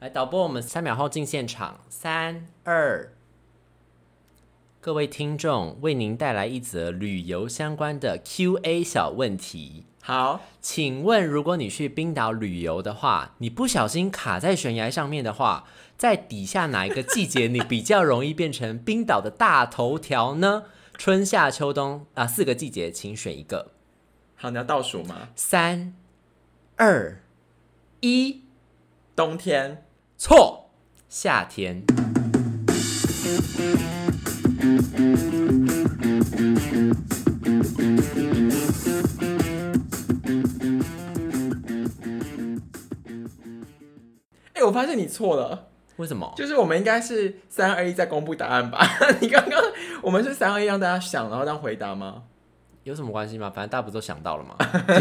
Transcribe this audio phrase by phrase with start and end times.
[0.00, 3.10] 来，导播，我们三秒后进现场，三二。
[4.80, 9.86] 各位听众，为您带来一则旅游相关的 Q&A 小问题。
[10.00, 15.64] 好，请问，如果你去冰岛旅游的话，你不小心卡在悬崖上面的话，
[15.96, 20.66] 在底下哪一个季节你比较容易变成冰岛的大头条呢？
[20.96, 23.72] 春夏秋冬啊，四个季节，请选一个。
[24.36, 25.30] 好，你要倒数吗？
[25.34, 25.92] 三、
[26.76, 27.20] 二、
[27.98, 28.42] 一，
[29.16, 29.82] 冬天。
[30.20, 30.70] 错，
[31.08, 31.84] 夏天。
[44.54, 45.68] 哎、我发现你错了，
[45.98, 46.32] 为什么？
[46.36, 48.84] 就是我们应该是三二一再公布答案吧？
[49.22, 49.62] 你刚刚
[50.02, 52.24] 我们是三二一让大家想，然后让回答吗？
[52.82, 53.52] 有什么关系吗？
[53.54, 54.56] 反正大家不都想到了吗？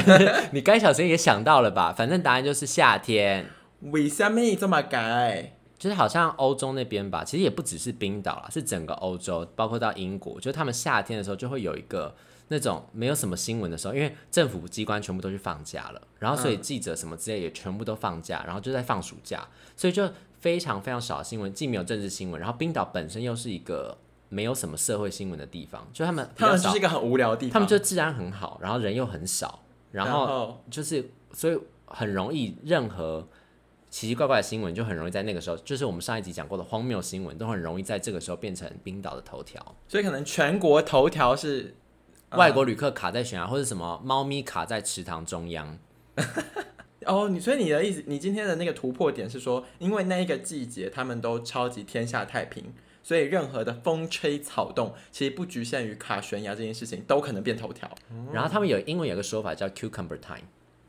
[0.53, 1.91] 你该想谁也想到了吧？
[1.91, 3.47] 反正答案就是夏天。
[3.81, 5.53] 为什么这么改？
[5.77, 12.15] 就是好像欧洲那边吧，其实也不只是冰岛啦，是整个欧洲，包括到英国，就是他们夏天的时候就会有一个
[12.47, 23.95] 那种没有什么新闻的时候，因为政府机关全部都去放假了，然后所以记者什么之类也全部都放假，然后就在放暑假，所以就非常非常少新闻，既没有政治新闻，然后冰岛本身又是一个
[24.29, 27.53] 没有什么社会新闻的地方，就他们他们就是一个很无聊的地方。
[27.53, 29.59] 他们就治安很好，然后人又很少，
[29.91, 33.27] 然然后就是所以很容易任何
[33.97, 39.75] 奇奇怪怪的新闻就很容易在那个时候，就是我们上一集讲过的荒谬新闻，都很容易在这个时候变成冰岛的头条。
[39.87, 41.75] 所以可能全国头条是
[42.33, 45.79] 外国旅客卡在悬崖，或者什么猫咪卡在池塘中央。
[47.07, 52.65] 哦，你所以你的意思，你今天的那个突破点是说，因为那一个季节他们都超级天下太平，
[53.01, 57.89] 所以任何的风吹草动，其实不局限于卡悬崖这件事情，都可能变头条。
[58.31, 60.45] 然后他们有英文有个说法叫 cucumber time，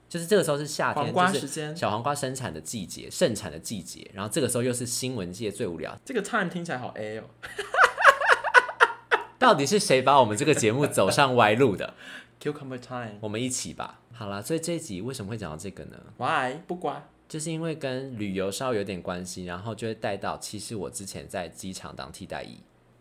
[0.09, 4.11] 就是这个时候是夏天，黄瓜就是时间，小黄瓜生产的季节，盛产的季节。
[4.15, 7.25] 然后这个时候又是新闻界最无聊，这个 time 听起来好 A 哦。
[9.39, 11.95] 到底是谁把我们这个节目走上歪路的？
[12.43, 14.01] Cucumber time，我们一起吧。
[14.13, 17.07] 好啦，所以这一集为什么会讲到这个呢？why 不乖？
[17.29, 22.61] 就是因为跟旅游稍微有点关系，然后就会带到，其实我之前在机场当替代役，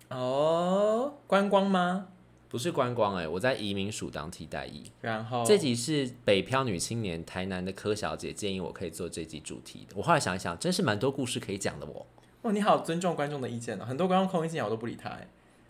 [0.10, 2.08] 哦，观光吗？
[2.50, 4.84] 不是观光哎、我在移民署当替代役。
[5.02, 9.96] 然后这集是北漂女青年台南的柯小姐建议我可以做这集主题的。
[9.96, 12.06] 我后来想一想，真是蛮多故事可以讲的我。
[12.44, 15.28] 哦，你好尊重观众的意见哦，很多观众空一进来我都不理他哎。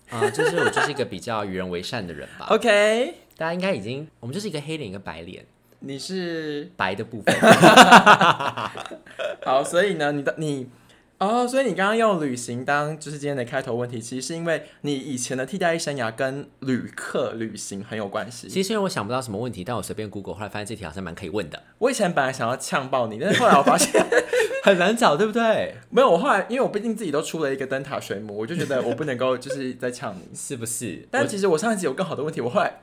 [0.09, 2.45] 啊、就是我就是一个比较与人为善的人吧。
[2.51, 5.45] OK，大家应该已经，我们就是一个黑脸一个白脸，
[5.79, 7.35] 你是白的部分。
[9.43, 10.69] 好，所以呢，你的你
[11.19, 18.47] 哦，所以你刚刚用旅行当就是今天的开头问题，其实是因为你以前的替代役生涯跟旅客旅行很有关系。
[18.47, 23.91] 其实因为我想不到什么问题，但我随便 Google，后来发现这题好像蛮可以问的， 我以前本来想要呛爆你，但是后来我发现
[24.63, 25.75] 很难找，对不对？
[25.89, 26.11] 没有。
[26.11, 30.35] 我后来因为我毕竟自己都出了一个灯塔水母，我就觉得我不能够就是在呛你。
[30.35, 31.07] 是 不是？
[31.09, 32.79] 但其实我上一集有更好的问题，我后来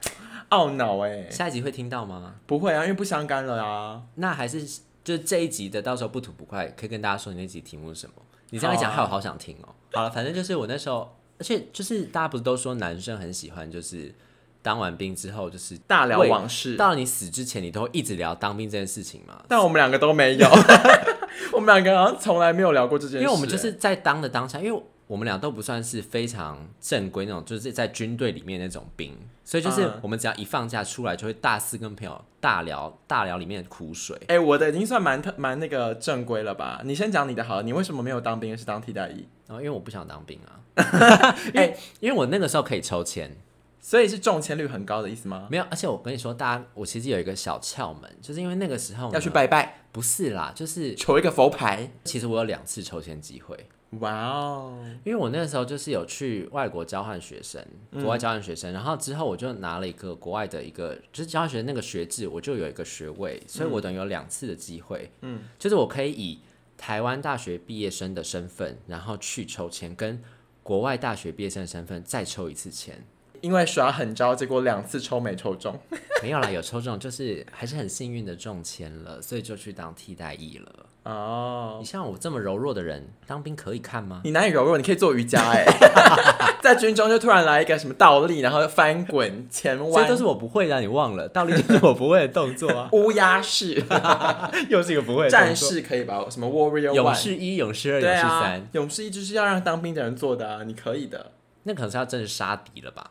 [0.51, 2.34] 懊恼哎，下一集会听到吗？
[2.47, 4.03] 不会啊，因为不相干了啊。
[4.16, 4.66] 那还是
[5.04, 8.15] 就是这一集的，到时候不吐不快，可以跟大家说你那集题目是什么。
[8.50, 9.69] 你这样一讲，好啊害我好想听哦。
[9.92, 14.15] 好了，反正就是我那时候，而且就是大家不是都说男生很喜欢，就是
[14.62, 19.44] 当完兵之后，就是大聊往事，到了你死之前，你都会一直聊当兵这件事情嘛。
[19.48, 20.48] 但我们两个都没有，
[21.53, 34.19] 我们两个好像从来没有聊过这件事，因为我们就是在当的当下，因为我们俩都不算是非常正规那种，就是在军队里面那种兵，所以就是嗯我们只要一放假出来，就会大肆跟朋友大聊大聊里面的苦水。
[34.28, 36.81] 哎、我的已经算蛮特蛮那个正规了吧？
[36.84, 39.28] 你先讲你的好了，你为什么没有当兵，是当替代役？
[39.47, 43.37] 然后因为我不想当兵啊， 因为、 因为我那个时候可以抽签，
[43.78, 45.47] 所以是中签率很高的意思吗？
[45.50, 51.91] 没有，而且我跟你说，大家我其实有一个小窍门，就是因为那个时候要去，拜拜，不是啦，就是求一个佛牌。
[52.04, 53.69] 其实我有两次抽签机会，
[54.00, 66.41] 哇哦，因为我那个时候就是有去外国交换学生，国外交换学生，然后之后我就拿了一个国外的一个就是交换学生那个学制，我就有一个学位，所以我等于有两次的机会，嗯，就是我可以以
[66.77, 70.22] 台湾大学毕业生的身份，然后去抽签，跟
[70.63, 73.04] 国外大学毕业生的身份再抽一次签。
[73.41, 75.78] 因为耍狠招，结果两次抽没抽中。
[76.22, 80.84] 没有啦，有抽中，就是还是很幸运的中签了，所以就去当替代役了。
[81.04, 84.21] 哦你，像我这么柔弱的人，当兵可以看吗？
[84.24, 84.77] 你哪里柔弱？
[84.77, 85.65] 你可以做瑜伽哎、
[86.62, 93.83] 在军中就突然来一个什么倒立，然后翻滚、前弯这弯，都是我不会的，你忘了，倒立就是我不会的动作啊， 乌鸦式、
[94.71, 96.24] 又是一个不会的战士可以吧？
[96.30, 97.15] 什么 Warrior 勇？
[97.15, 101.33] 士一、勇士二、对勇士啊三，，勇士一就是要让当兵的人做的啊，你可以的。
[101.65, 103.10] 那可能是要真的杀敌了吧？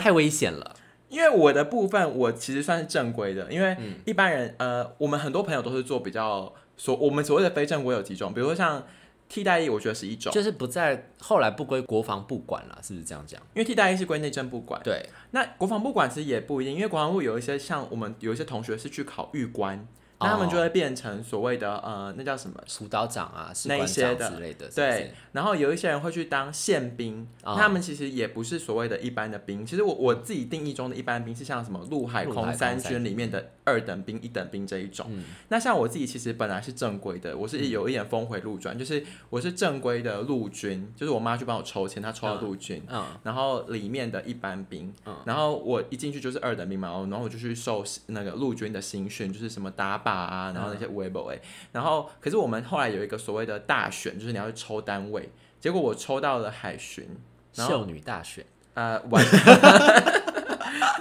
[0.00, 0.74] 太危险了。
[1.08, 8.82] 因为我的部分，我其实算是正规的，因为嗯一般人，呃，我们很多朋友都是做比较所我们所谓的非正规有几种，比如说像
[9.28, 13.38] 替代役，我觉得是一种，就是不在后来不归国防部管了，是不是这样讲？
[13.52, 14.80] 因为替代役是归内政部管。
[14.82, 19.86] 对，那国防部管其实也不一定，因为国防部有一些像我们有一些同学是去考狱官，
[20.20, 22.58] 那他们就会变成所谓的呃，那叫什么？
[22.66, 29.64] 辅导长啊，士那些之类的，对，然后有一些人会去当宪兵，哦他们其实也不是所谓的一般的兵。
[29.64, 35.06] 其实我我自己定义中的一般兵是像什么陆海空三军里面的二等兵、一等兵这一种。
[35.10, 35.24] 嗯。
[35.48, 42.82] 那像我自己其实本来是正规的，我是有一点峰回路转，就是我是正规的陆军，就是我妈去帮我抽签，她抽到陆军。
[42.88, 45.16] 嗯，然后里面的一般兵，嗯。
[45.24, 51.40] 然后我一进去就是二等兵嘛，然后我就去受那个陆军的新训，就是什么打靶啊，然后那些微博哎，
[51.72, 55.30] 然后可是我们后来有一个所谓的大选，就是你要去抽单位，
[55.60, 57.06] 结果我抽到了海巡，
[57.54, 58.44] 然后秀女大选，
[58.74, 59.24] 呃，完，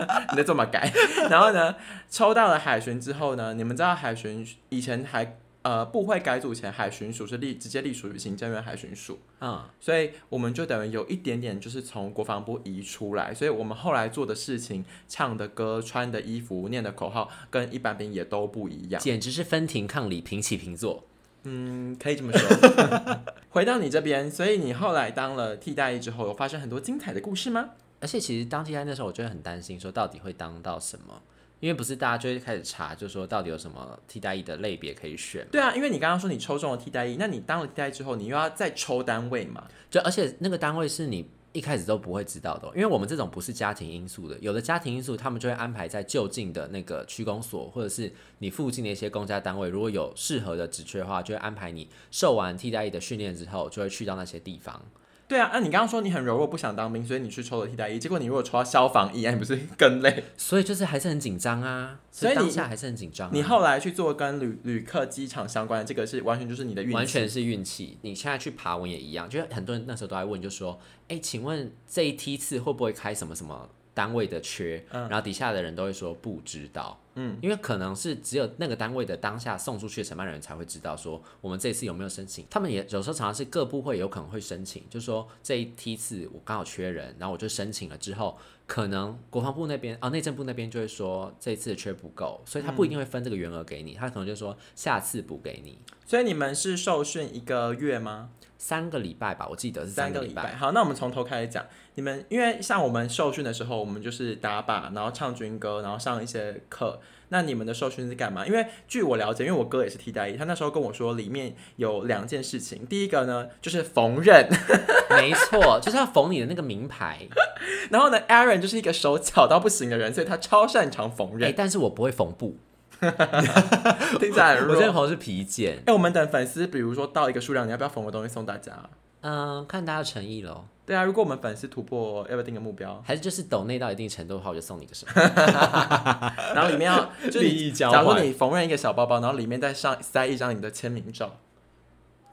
[0.31, 0.91] 你在这么改，
[1.29, 1.75] 然后呢，
[2.09, 19.01] 抽到了海巡之后呢，你们知道海巡以前还呃部会改组前，海巡署是隶直接隶属于行政院海巡署，嗯，所以我们就等于有一点点就是从国防部移出来，所以我们后来做的事情、唱的歌、穿的衣服、念的口号，跟一般兵也都不一样。
[19.01, 21.03] 简直是分庭抗礼，平起平坐。
[21.43, 23.19] 嗯，可以这么说。
[23.49, 27.69] 回到你这边，所以你后来当了替代役之后，有发生很多精彩的故事吗？
[27.99, 31.21] 而且其实当替代那时候，我就会很担心，说到底会当到什么？
[31.59, 35.45] 因为不是大家就会开始查，就说到底有什么替代役的类别可以选。
[35.51, 39.67] 对啊，因为你刚刚说你抽中了替代役，那你当了替代役之后，你又要再抽单位嘛？
[39.91, 54.81] 就而且那个单位是你一开始都不会知道的哦、因为我们这种不是家庭因素的，有的家庭因素他们就会安排在就近的那个区公所，或者是你附近的一些公家单位，如果有适合的职缺的话，就会安排你受完替代役的训练之后，就会去到那些地方。
[55.29, 60.23] 对啊，那、你刚刚说你很柔弱，不想当兵，所以你去抽了替代役，结果你如果抽到消防役，那 你不是更累？
[60.35, 67.99] 所以就是还是很紧张啊，所以当下还是很紧张啊、你后来去做跟旅旅客机场相关的，这个是完全就是你的运气，完全是运气。
[68.01, 70.79] 你现在去爬文也一样，就是很多人那时候都在问，就说
[71.09, 76.97] ：“哎、请问这一梯次会不会开什么什么单位的缺？”然后底下的人都会说不知道。
[77.15, 82.45] 嗯，因为可能是只有那个单位的当下送出去的承办人才会知道说我们这次有没有申请。
[82.49, 95.77] 他们也有时候常常是各部会有可能会申请，就说这一梯次我刚好缺人，然后我就申请了之后，可能国防部那边啊内政部那边就会说这一次的缺不够，所以他不一定会分这个员额给你，他可能就说下次补给你。
[96.05, 98.29] 所以你们是受训一个月吗？
[98.59, 100.53] 三个礼拜吧，我记得是三个礼拜。
[100.53, 101.65] 好，那我们从头开始讲。
[101.95, 106.99] 你们因为像我们受训的时候，我们就是打靶，然后唱军歌，然后上一些课。
[107.29, 108.45] 那你们的受训是干嘛？
[108.45, 112.85] 因为据我了解，因为我哥也是替代役，他那时候跟我说，里面有两件事情。
[112.85, 114.47] 第一个呢，就是缝纫，
[115.15, 117.27] 没错，就是要缝你的那个名牌。
[117.91, 122.57] 然后呢，Aaron 就是一个手巧到不行的人，所以他超擅长缝哎、纫，但是我不会缝布，
[124.19, 124.75] 听起来很弱。
[124.75, 125.81] 我现在缝的是皮件。
[125.85, 128.73] 哎、我们等粉丝，比如说到一个数量，你要不要缝个东西送大家？
[129.21, 130.65] 嗯、看大家的诚意喽。
[130.85, 133.01] 对啊，如果我们粉丝突破，要不要定个目标？
[133.05, 135.13] 还是就是抖内到一定程度的话，我就送你个什么？
[136.55, 141.35] 然后里面要就是利你益交假如你缝纫一个小包包，然后里面再上塞一张你的签名照。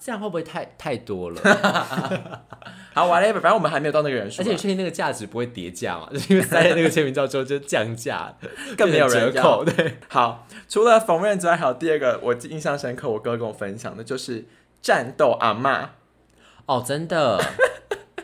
[0.07, 1.41] 这样会不会太太多了？
[2.95, 6.09] 好，whatever，反正我们还没有到那个人数啊，而且你确定那个价值不会叠价嘛？
[6.13, 8.33] 就 是因为塞了那个签名照之后就降价，
[8.79, 9.65] 更没有人折扣。
[9.65, 14.45] 对，好，除了缝纫之外，还有第二个我印象深刻，我哥跟我分享的就是
[14.81, 15.89] 战斗阿嬷。
[16.67, 17.43] 哦，真的。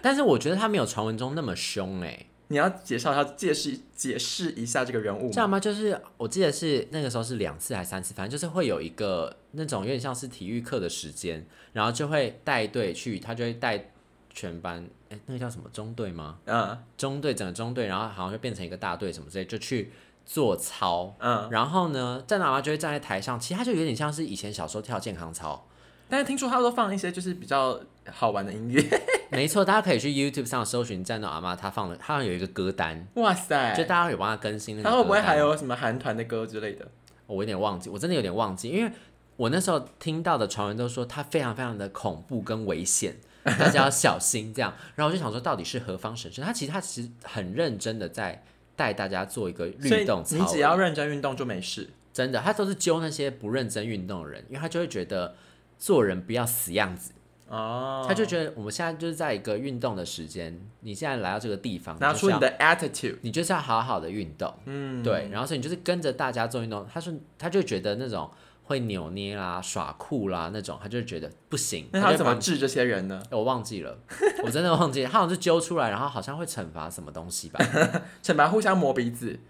[0.01, 5.31] 但是我觉得他没有传闻中那么凶哎、你要介绍一下、解释解释一下这个人物吗？
[5.33, 5.59] 这样吗？
[5.59, 13.91] 就是我记得是那个时候是两次还是三次，反正就是会有一个那种有点像是体育课的时间，然后就会带队去，他就会带
[14.29, 16.39] 全班，哎、那个叫什么中队吗？
[16.45, 19.91] 嗯中队整个中队，然后好像就变成一个大队什么之类，就去
[20.27, 21.17] 做操。
[21.21, 25.67] 嗯，然后呢，站长妈就会站在台上，其实他就有点像是以前小时候跳健康操。
[26.13, 28.85] 但是听说他都放一些就是比较好玩的音乐。
[29.33, 33.75] 没错，大家可以去 YouTube 上搜寻战斗阿妈，他放了，他好像有一个歌单，哇塞！
[33.75, 34.91] 就大家有帮他更新那个。
[34.91, 35.39] 他会不会还？
[35.39, 36.87] 有什么韩团的歌之类的？
[37.27, 38.93] 我有点忘记，我真的有点忘记，因为
[39.37, 44.75] 我那时候听到的传闻都说他非常非常的恐怖跟危险， 大家要小心这样。
[44.95, 46.45] 然后我就想说，到底是何方神圣？
[46.45, 48.45] 他其实他其实很认真的在
[48.77, 51.89] 带大家做一个所以律动操，你只要认真运动就没事。
[52.13, 55.35] 真的，他都是揪那些不认真运动的人，因为他就会觉得
[55.83, 57.11] 做人不要死样子，
[57.49, 63.17] 哦，他就觉得我们现在就是在一个运动的时间，你现在来到这个地方，拿出你的 attitude。
[63.23, 66.87] 你就是要好好的运动，嗯，对，然后所以你就是跟着大家做运动。
[66.95, 68.31] 他说，他就觉得那种
[68.63, 71.89] 会扭捏啦、耍酷啦那种，他就觉得不行。
[71.91, 73.21] 那他怎么治这些人呢？
[73.33, 73.99] 我忘记了，
[74.45, 77.59] 我真的忘记了，他好像是揪出来，然后好像会惩罚什么东西吧。
[78.23, 79.41] 惩罚互相磨鼻子。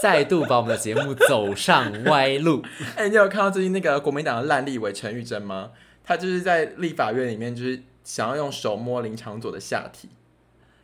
[0.00, 2.62] 再度把我们的节目走上歪路。
[2.96, 5.70] 哎、你有看到最近那个国民党的烂立委陈玉珍吗？
[6.04, 10.08] 他就是在立法院里面，就是想要用手摸林长佐的下体。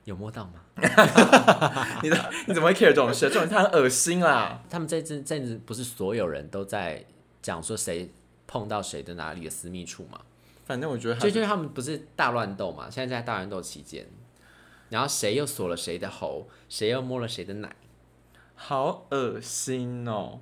[0.05, 0.61] 有摸到吗？
[2.03, 3.29] 你的你怎么会 care 这种事？
[3.31, 4.63] 这种他很恶心啦。
[4.69, 7.03] 他们这阵阵子不是所有人都在
[7.41, 8.11] 讲说谁
[8.47, 10.21] 碰到谁的哪里的私密处吗？
[10.67, 14.07] 反正我觉得他就就是他们不是大乱斗嘛，现在在大乱斗期间，
[14.91, 17.75] 然后谁又锁了谁的喉，谁又摸了谁的奶。
[18.55, 20.41] 好恶心哦。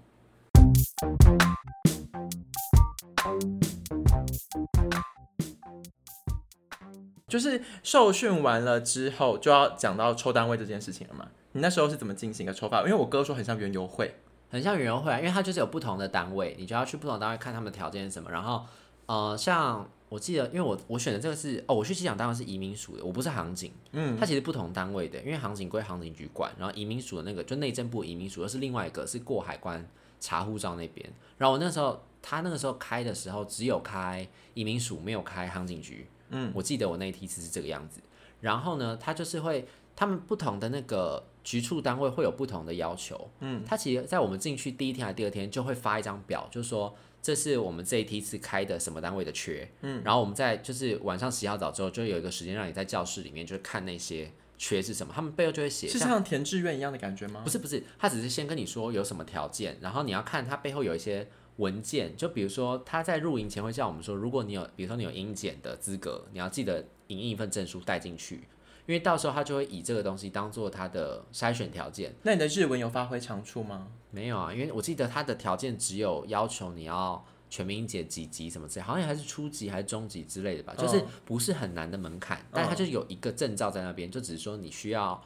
[7.26, 11.28] 就是受训完了之后，就要讲到抽单位这件事情了嘛？
[11.52, 12.80] 你那时候是怎么进行一个抽法？
[12.80, 14.14] 因为我哥说很像园游会，
[14.50, 18.30] 很像园游会啊，因为它就是有不同的单位，你就要去不同单位看他们条件是什么。
[18.30, 18.66] 然后，
[19.06, 29.82] 呃，像我记得，因为我我选的这个是哦，我去机场当然是移民署的，我不是航警，嗯，它其实不同单位的，因为航警归航警局管，然后移民署的那个就内政部移民署，又是另外一个是过海关
[30.20, 31.10] 查护照那边。
[31.38, 36.06] 然后我那时候他那个时候开的时候，只有开移民署，没有开航警局。
[36.28, 38.02] 嗯，我记得我那一梯次是这个样子。
[38.42, 39.66] 然后呢，他就是会
[39.96, 43.30] 他们不同的那个局处单位会有不同的要求。
[43.40, 49.68] 嗯，他其实在我们进去第一天还是第二天就会发一张表，就是说这是我们这一梯次开的什么单位的缺。
[49.80, 55.88] 嗯，然后我们在就是晚上洗好澡之后，就有一个时间让你在教室里面就是看那些缺是什么，他们背后就会写。
[55.88, 57.40] 是像填志愿一样的感觉吗？
[57.44, 68.44] 不是不是，他只是先跟你说有什么条件，然后你要看他背后有一些文件，就比如说他在入营前会叫我们说，如果你有，比如说你有英检的资格，你要记得影印一份证书带进去，
[68.86, 72.14] 因为到时候他就会以这个东西当做他的筛选条件。
[72.22, 73.88] 那你的日文有发挥长处吗？
[74.10, 85.22] 没有啊，因为我记得他的条件只有要求你要全民英检几级什么之类，好像还是初级还是中级之类的吧，就是不是很难的门槛，但他就有一个证照在那边，就只是说你需要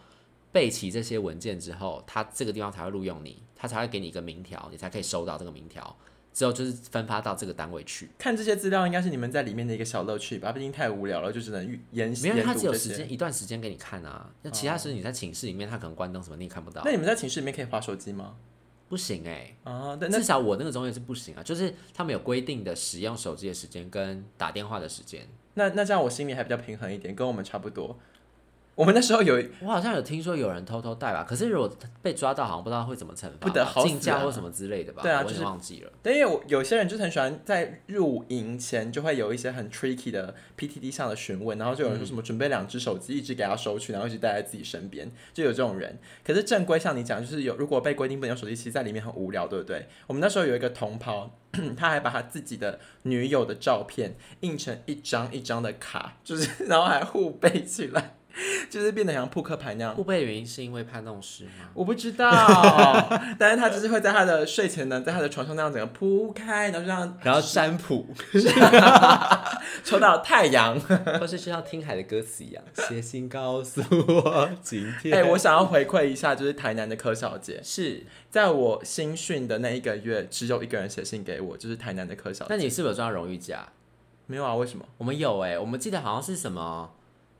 [0.53, 5.97] 备齐这些文件之后，他这个地方才会录用你，他才会给你一个名条，你才可以收到这个名条。
[6.37, 12.75] 之后就是分发到这个单位去，看这些资料应该是你们在里面的一个小乐趣吧，毕竟太无聊了，就只能研没有，他只有。
[12.75, 14.31] 时间一段时间给你看啊。
[14.43, 16.90] 那其他时你在寝室里面，他可能关灯什么，你也看不到那。
[16.90, 18.37] 你们在寝室里面可以划手机吗？
[18.87, 25.26] 不行哎、啊，但至少我那个中学是不行啊，就是他们有规定的使用手机的时间跟打电话的时间。
[25.55, 27.99] 那那这样我心里还比较平衡一点，跟我们差不多。
[28.76, 35.02] 我们那时候有我好像有听说有人偷偷带吧，可是如果被抓到，好像不知道会怎么惩罚，不得好禁驾或什么之类的吧？
[35.02, 35.90] 对啊就是忘记了。
[36.02, 45.99] 但因为我有些人就是很喜欢在入营前就会有一些很 tricky 的 P T D 上的询问，然后就有人说什么准备两只手机，一直给他收取，然后一直带在自己身边，就有这种人。
[46.23, 49.88] 可是正规像你讲，就是有如果被规定不能用手机，其实在里面很无聊，对不对？
[50.06, 51.30] 我们那时候有一个同袍，
[51.78, 58.16] 他还把他自己的女友的照片印成一张一张的卡，就是 然后还互背起来，
[58.71, 59.95] 就是变得像扑克牌那样。
[59.95, 61.71] 互背的原因是因为怕弄湿吗？
[61.75, 62.26] 我不知道，
[63.38, 68.07] 但是他就是会在他的睡前呢，在他的床上那样整个铺开，然后就让然后占卜，
[69.85, 70.78] 抽到太阳。
[71.19, 75.14] 或是就像听海的歌词一样，写信告诉我今天。
[75.14, 82.55] 哎、我想要回馈一下，就是台南的柯小姐，是，在我新训的那一个月，只有一个人写信给我，就是台南的柯小姐。
[82.55, 83.66] 那你是不是有抓到荣誉奖？
[84.26, 84.55] 没有啊？
[84.55, 84.85] 为什么？
[84.99, 86.90] 我们有哎、我们记得好像是什么，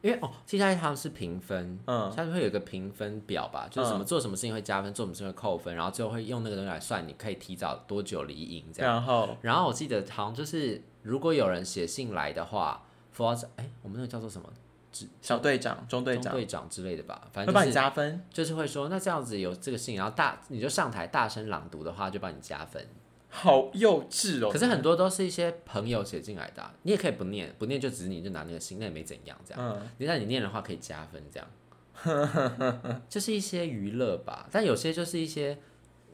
[0.07, 8.93] 因为哦，接下来他们是评分，嗯，它会有一个评分表吧，就是什么做什么事情会加分，做什么事情会扣分，然后最后会用那个东西来算你可以提早多久离营这样。
[8.93, 9.37] 然后？
[9.43, 14.49] 然后我记得好像就是如果有人写信来的话 f o r 哎，我们那个叫做什么？
[15.21, 16.33] 小队长、中队长。
[16.33, 22.87] 队长之类的吧，反会帮你正就是加分，就是会说，那这样子有这个信，然后大你就上台大声朗读的话，就帮你加分。
[23.39, 24.51] 好幼稚哦。
[24.51, 29.63] 可是很多都是一些朋友写进来的啊、你也可以不念，不念就只是你就拿那个心，那也没怎样这样。
[29.63, 34.49] 嗯，你让你念的话可以加分，这样， 就是一些娱乐吧。
[34.51, 35.59] 但有些就是一些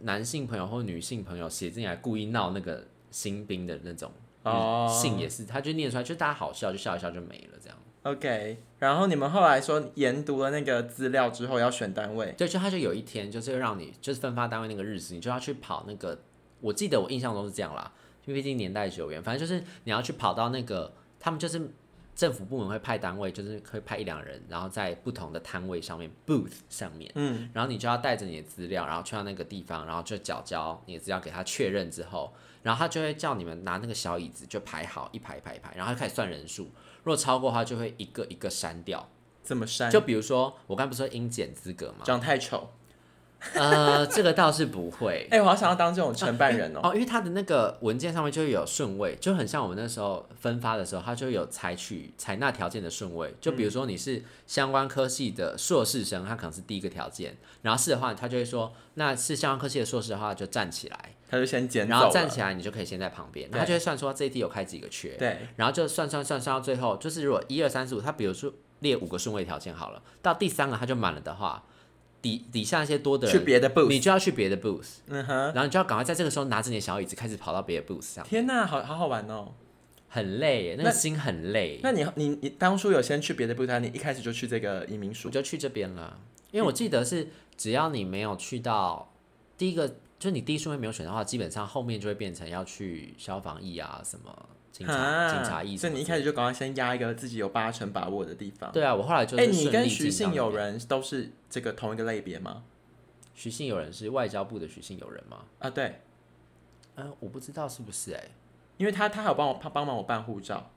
[0.00, 4.10] 男性朋友或女性朋友写进来故意闹那个新兵的那种
[4.42, 7.78] 哦信也是，他就念出来，就大家好笑，就笑一笑就没了这样。
[8.02, 8.58] OK。
[8.80, 16.20] 然后你们后来说研读了那个资料之后要选单位，对，就他就有一天就是让你就是分发单位那个日子，你就要去跑那个，
[16.62, 17.92] 我记得我印象中是这样啦，
[18.25, 20.90] 因为毕竟年代久远，反正就是你要去跑到那个，
[21.21, 21.61] 他们就是
[22.14, 36.64] 政府部门会派单位，就是会派一两人，然后在不同的摊位上面 booth 上面，嗯，然后你就要带着你的资料，然后去到那个地方，然后就缴交你的资料给他确认之后，然后他就会叫你们拿那个小椅子就排好一排一排一排，然后他开始算人数，
[37.02, 39.09] 如果超过的话就会一个一个删掉。
[39.42, 39.90] 怎么删？
[39.90, 42.04] 就比如说我刚才不是说英检资格吗？
[42.04, 42.71] 长太丑，
[43.54, 45.26] 呃，这个倒是不会。
[45.30, 46.80] 哎、我好想要当这种承办人哦。
[46.82, 53.34] 哦，因为他的那个文件上面就会有顺位，就很像我们那时候分发的时候，他就有采取采纳条件的顺位。
[53.40, 71.62] 就比如说你是相关科系的硕士生，他可能是第一个条件，然后是的话，他就会说，那是相关科系的硕士的话就站起来，他就先捡走然后站起来你就可以先在旁边，他就会算说这一题有开几个缺，对，然后就算算算算到最后，就是如果一二三四五，他比如说列五个顺位条件好了，到第三个他就满了的话，
[72.22, 73.88] 底底下那些多的人，去别的 booth。
[73.88, 74.98] 你就要去别的 booth。
[75.08, 79.52] 嗯哼，然后你就要赶快在这个时候拿着你的小椅子开始跑到别的 booth 上，天哪，好好好玩哦。
[80.08, 81.80] 很累耶，那那个心很累。
[81.82, 85.28] 那你你你当初有先去别的 booth，还是你一开始就去这个移民署？
[85.28, 86.18] 我就去这边了，
[86.50, 89.10] 因为我记得是只要你没有去到
[89.56, 95.78] 第一个，就是你第一顺位没有选的话，基本上后面就会变成要去消防役啊什么警察、啊警察役什么之类的。
[95.78, 98.72] 所以你一开始就赶快先压一个自己有八成把握的地方。
[98.72, 100.72] 对啊，我后来就哎、是你跟徐姓友到那边。
[100.72, 102.64] 人都是这个同一个类别吗？
[103.34, 105.38] 徐姓友人是外交部的徐姓友人吗？
[105.58, 106.00] 啊，对，
[106.94, 108.24] 呃，我不知道是不是哎、
[108.76, 110.70] 因为他他还有帮我他帮忙我办护照，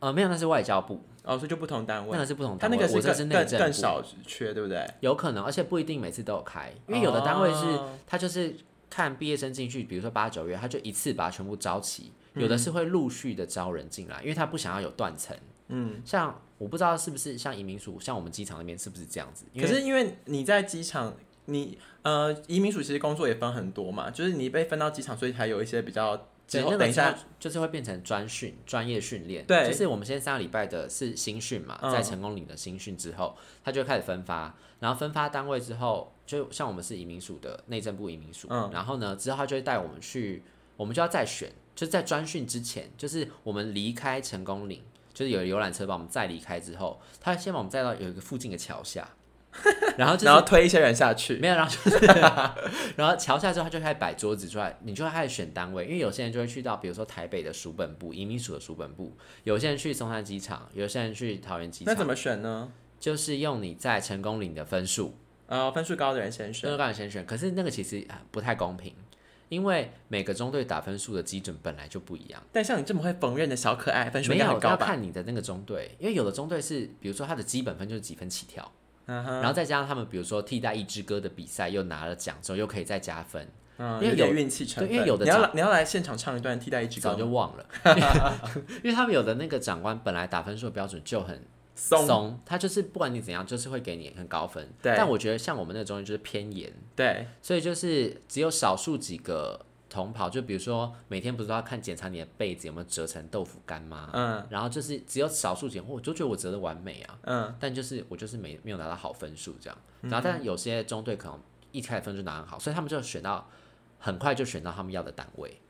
[0.00, 2.12] 呃，没有，那是外交部，哦，所以就不同单位。
[2.12, 3.58] 那个是不同他单位，我这那个是更政。
[3.58, 4.86] 更更少缺，对不对？
[5.00, 8.56] 有可能，而且不一定每次都有开，因为有的单位是、哦他就是
[8.88, 15.36] 看毕业生进去，比如说八九月，他就一次把它全部招齐，嗯有的是会陆续的招人进来，因为他不想要有断层。
[15.68, 19.44] 嗯，像我不知道是不是像移民署，像我们机场那边是不是这样子？
[19.58, 21.14] 可是因为你在机场，
[21.46, 26.16] 你呃移民署其实工作也分很多嘛，就是你被分到机场，所以才有一些比较
[26.46, 29.44] 之对后等一下就是会变成专训、专业训练。
[29.44, 40.44] 对就是我们现在三个礼拜的是新训嘛，嗯在成功领的新训之后，他就开始分发，然后分发单位之后，就像我们是移民署的内政部移民署，嗯然后呢之后他就会带我们去，
[40.76, 44.82] 我们就要再选，就是在专训之前，就是我们离开成功岭。
[45.14, 49.08] 就是有游览车把我们载离开之后，他先把我们载到有一个附近的桥下，
[49.96, 51.36] 然后就是然后推一些人下去。
[51.36, 52.04] 没有，然后就是，
[52.96, 62.70] 然后桥下之后，他就开始摆桌子出来，你就会开始选单位，因为有些人就会去到，比如说台北的署本部、移民署的署本部，有些人去松山机场，有些人去桃园机场，那怎么选呢？
[63.00, 65.14] 就是用你在成功岭的分数，
[65.46, 66.64] 呃，分数高的人先选。
[66.64, 67.24] 分数高的人先选。
[67.24, 68.94] 可是那个其实呃不太公平，
[69.48, 72.42] 因为每个中队打分数的基准本来就不一样。
[72.52, 74.86] 但像你这么会缝纫的小可爱，分数没有要应该很高吧？
[74.86, 78.70] 看你的那个中队，因为有的中队是，比如说他的基本分就是几分起跳，
[79.06, 84.88] 然后再加上他们比如说替代一支歌的比赛又拿了奖之后，又可以再加分，嗯，因为有运气成分。
[84.88, 87.66] 对因为有的你要来你要来现场唱一段替代一支歌早就，忘了，
[88.82, 91.40] 因为他们有的那个长官本来打分数的标准就很
[91.76, 94.68] 松松，他就是不管你怎样，就是会给你很高分。
[94.82, 104.08] 对但我觉得像我们那个中间就是偏严，对，所以就是只有少数几个同跑，就比如说每天不是都要看检查你的被子有没有折成豆腐干吗？
[104.14, 109.78] 嗯然后就是只有少数几个，我就觉得我折的完美啊，嗯，但就是我就是没没有拿到好分数这样。
[110.00, 111.38] 然后但有些中队可能
[111.72, 113.48] 一开始分数拿很好，所以他们就选到
[113.98, 115.60] 很快就选到他们要的单位。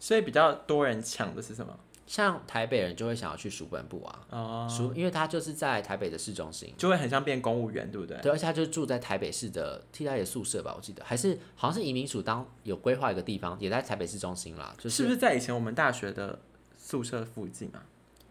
[0.00, 1.78] 所以比较多人抢的是什么？
[2.06, 8.18] 像台北人就会想要去书本部啊，哦，署、因为他就是在台北的市中心，就会很像变公务员，对不对？
[8.20, 16.38] 对，而且他就住在台北市的替代的宿舍吧，我记得还是好像是移民署当有规划一个地方，也在台北市中心啦，就是是不是在以前我们大学的
[16.76, 17.82] 宿舍附近啊？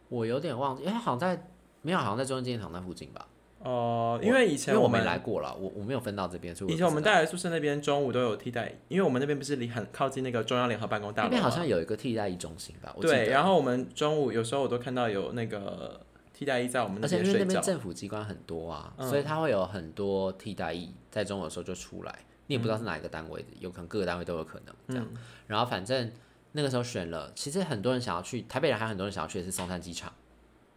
[0.10, 1.48] 我有点忘记，因为他好像在
[1.82, 3.28] 没有，好像在中央纪念堂那附近吧，
[3.64, 16.02] 哦，因为以因为我没来过了，我我没有分到这边，所以以前我们大学宿舍那边中午都有替代，因为我们那边不是离很靠近那个中央联合办公大楼那边好像有一个替代役中心吧，我记对，然后我们中午有时候我都看到有那个
[16.34, 17.62] 替代役在我们那而且因为那边睡觉。
[17.62, 22.14] 边政府机关很多啊，嗯所以他会有很多替代役在中午的时候就出来，
[22.48, 25.08] 你也不知道是哪一个单位的，有可能各个单位都有可能这样。
[25.10, 26.12] 嗯，然后反正
[26.52, 30.12] 那个时候选了，其实很多人想要去台北人，还有很多人想要去的是松山机场。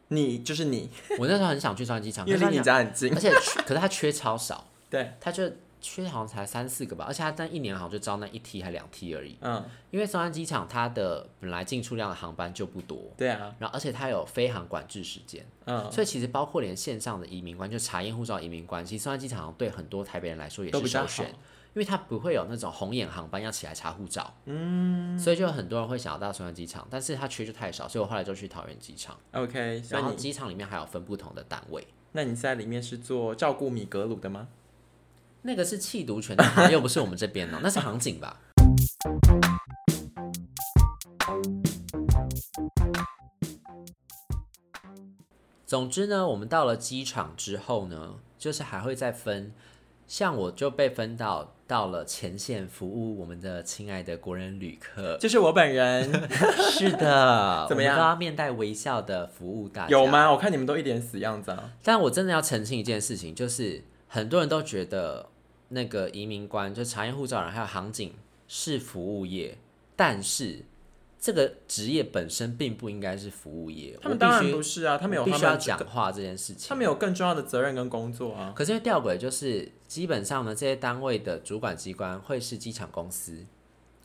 [0.09, 0.89] 你就是你，
[1.19, 3.13] 我那时候很想去松山机场，因为离你可是他家很近。
[3.13, 9.37] 而且缺可是它缺超少， 对，它就缺好像才三四个吧，而且它但一年好像就招那一梯还两梯而已。
[9.41, 21.33] 嗯，因为松山机场它的本来进出量的航班就不多，对啊，然后而且它有飞航管制时间，嗯，所以其实包括连线上的移民官，就查验护照移民官，其实松山机场对很多台北人来说也是首选，
[21.77, 31.87] 因为它不会有那种红眼航班要起来查护照，嗯，所以就很多人会想要到松山机场，但是它缺就太少，所以我后来就去桃园机场，OK，所以你然后机场里面还有分不同的单位。
[32.13, 34.49] 那你在里面是做照顾米格鲁的吗？
[35.43, 38.41] 那个是弃毒犬的行，又不是我们这边哦，那是航警吧？
[45.67, 49.53] 总之呢，我们到了机场之后呢，就是还会再分，
[50.07, 55.17] 像我就被分到到了前线服务我们的亲爱的国人旅客。
[55.19, 56.11] 就是我本人，
[56.71, 59.89] 是的， 怎么样都要面带微笑的服务大家。
[59.89, 60.07] 有？
[60.07, 60.31] 吗？
[60.31, 61.73] 我看你们都一脸死样子啊。
[61.83, 65.29] 但我真的要澄清一件事情，就是很多人都觉得
[65.71, 68.15] 那个移民官，就查验护照人还有航警
[68.47, 69.59] 是服务业，
[69.97, 70.65] 但是
[71.27, 73.99] 这个职业本身并不应该是服务业。
[74.01, 76.69] 他们当然不是啊，他们有必须要讲话这件事情。
[76.69, 78.53] 他们有更重要的责任跟工作啊。
[78.55, 83.47] 可是因为吊诡就是，基本上呢，这些单位的主管机关会是机场公司，因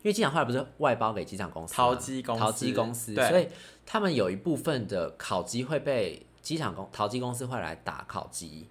[0.05, 3.47] 为机场后来不是外包给机场公司吗淘机公司淘机公司，对所以
[3.85, 8.65] 他们有一部分的考机会被机场公淘机公司会来打考机。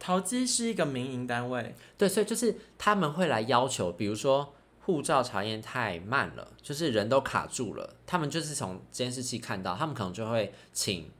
[0.00, 4.55] 淘机是一个民营单位，对，所以就是他们会来要求，比如说
[4.86, 11.10] 护照查验太慢了，就是人都卡住了，他们就是从监视器看到，他们可能就会请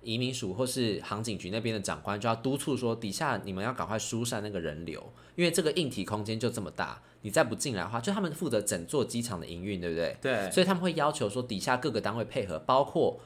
[0.00, 10.16] 移民署或是航警局那边的长官就要督促说，底下你们要赶快疏散那个人流，因为这个硬体空间就这么大，你再不进来的话，就他们负责整座机场的营运，对不对？
[10.22, 13.20] 对，所以他们会要求说，底下各个单位配合，包括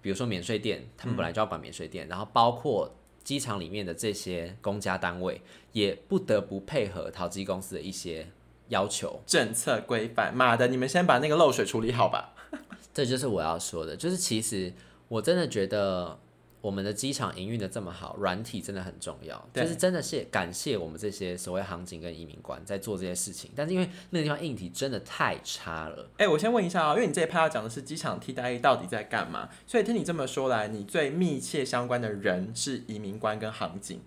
[0.00, 2.90] 比如说免税店，他们本来就要管免税店，然后包括
[3.22, 8.26] 机场里面的这些公家单位，也不得不配合淘机公司的一些
[8.68, 9.20] 要求。
[9.26, 12.34] 政策规范，妈的，你们先把那个漏水处理好吧。
[12.94, 14.72] 这就是我要说的，就是其实
[15.08, 16.18] 我真的觉得
[16.60, 26.10] 我们的机场营运的这么好，软体真的很重要，对就是真的是感谢我们这些所谓航警跟移民官在做这些事情，但是因为那个地方硬体真的太差了。
[26.16, 34.00] 哎、我先问一下啊、因为你这一趴要讲的是机场替代役到底在干嘛，所以听你这么说来，你最密切相关的人是移民官跟航警。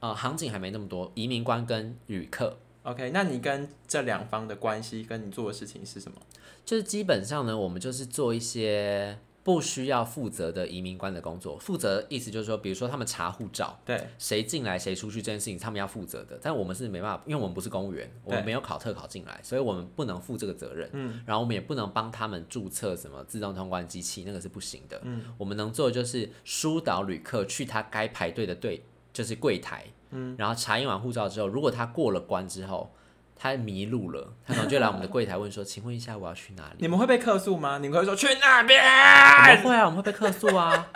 [0.00, 6.18] 呃，航警还没那么多，移民官跟旅客 OK，那你跟这两方的关系，跟你做的事情是什么？
[6.64, 11.58] 就是基本上呢，我们就是做一些不需要负责的移民官的工作。
[11.58, 16.38] 负责意思就是说，比如说他们查护照，对，谁进来谁出去这件事情，他们要负责的。
[16.42, 20.88] 但我们是没办法，因为我们不是公务员，我们没有考特考进来，所以我们不能负这个责任。
[20.92, 25.00] 嗯，然后我们也不能帮他们注册什么自动通关机器，那个是不行的。
[25.04, 29.86] 嗯，我们能做的就是疏导旅客去他该排队的队，就是柜台。
[30.12, 32.94] 嗯，然后查验完护照之后，如果他过了关之后。
[33.34, 37.78] 他迷路了，他可能就来我们的柜台问说：“请问一下，我要去哪里？”你们会被客诉吗？
[37.78, 38.80] 你们会说去那边？
[38.80, 40.86] 我们会啊，我们会被客诉啊。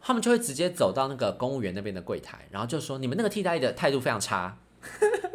[0.00, 4.58] 他们就会直接走到那个公务员那边的柜台，然后就说你们那个替代役的态度非常差。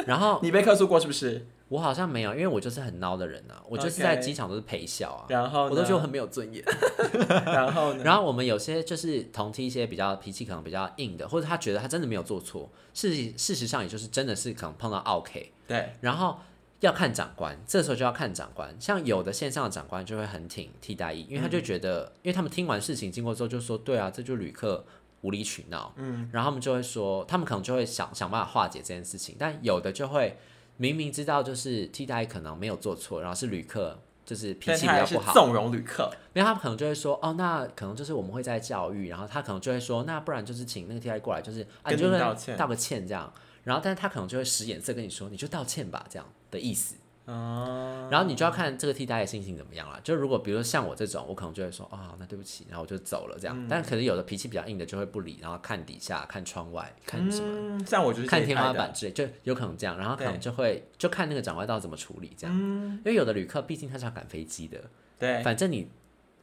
[0.06, 1.46] 然后 你被客诉过是不是？
[1.73, 6.63] 我好像没有，因为我就是很孬的人啊，我就是在机场都是陪笑啊，然后我都觉得我很没有尊严。
[7.47, 8.03] 然后呢？
[8.05, 16.38] 然后我们有些就是同梯一些比较脾气可能比较硬的，或者他觉得他真的没有做错，事实事实上也就是真的是可能碰到 OK，对，然后
[16.81, 18.75] 要看长官，这时候就要看长官。
[18.79, 24.86] 像有的线上的长官就会很挺替代役，因为他就觉得，因为他们听完事情经过之后就说，对啊，这就旅客
[25.21, 30.38] 无理取闹，嗯，然后他们就会说，他们可能就会想想办法化解这件事情，但有的就会
[30.84, 36.12] 明明知道就是替代可能没有做错，然后是旅客就是脾气比较不好，纵容旅客。
[36.34, 43.32] 因为他们可能就会说，哦，那可能就是我们会在教育，然后他可能就会说，那不然就是请那个替代过来，就是啊，你就跟你道歉道个歉这样。
[43.63, 46.96] 然后，但是他可能就会使眼色跟你说，你就道歉吧，这样的意思。
[47.25, 49.97] 哦，然后你就要看这个替代的心情怎么样了。
[50.03, 53.67] 就如果比如说像我这种，我可能就会说，哦，那对不起，然后我就走了这样。
[53.69, 59.97] 但是可能有的脾气比较硬的就会不理，然后看底下、看窗外、看什么、嗯，像我就是看天花板之类，就有可能这样。
[59.97, 62.53] 然后可能就会就看那个长官到底怎么处理这样。
[62.55, 64.77] 因为有的旅客毕竟他是要赶飞机的，
[65.17, 65.88] 对，反正你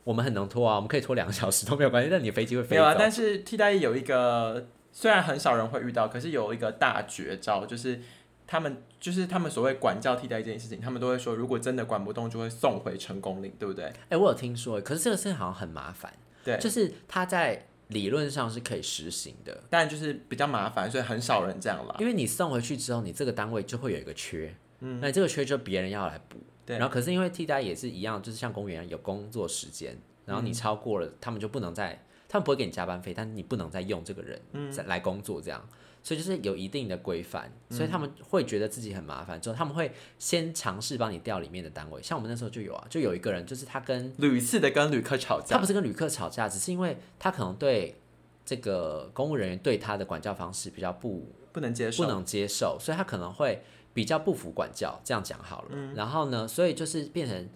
[0.04, 2.74] 我们很能拖啊，我们可以拖两个小时都没有关系，但你的飞机会飞走。
[2.76, 2.96] 没有啊。
[2.98, 8.00] 但是替代役有一个，虽然很少人会遇到，可是有一个大绝招，就是
[8.50, 13.92] 他们就是他们所谓管教替代役这件事情，他们都会说，如果真的管不动，就会送回成功岭，对不对？
[14.08, 16.12] 哎、我有听说，可是这个事情好像很麻烦。
[16.42, 21.94] 对就是他在理论上是可以实行的，但就是比较麻烦，所以很少人这样啦。
[22.00, 26.38] 因为你送回去之后，你这个单位就会有一个缺，嗯，那这个缺就别人要来补。
[26.66, 34.40] 对然后可是因为替代也是一样，就是像公务员有工作时间，然后你超过了，他们就不能再，他们不会给你加班费，但是你不能再用这个人
[34.72, 35.60] 再来工作这样。
[36.02, 42.00] 所以就是有一定的规范，所以他们会觉得自己很麻烦，之后他们会先尝试帮你调里面的单位。
[42.02, 48.00] 像我们那时候就有啊，就有一个人，就是他跟屡次的跟旅客吵架他不，是跟旅客吵架，只是因为他可能对
[48.46, 52.04] 这个公务人员对他的管教方式比较不不能接受。
[52.04, 53.62] 不能接受，所以他可能会
[53.92, 55.68] 比较不服管教，这样讲好了。
[55.72, 57.46] 嗯然后呢，所以就是变成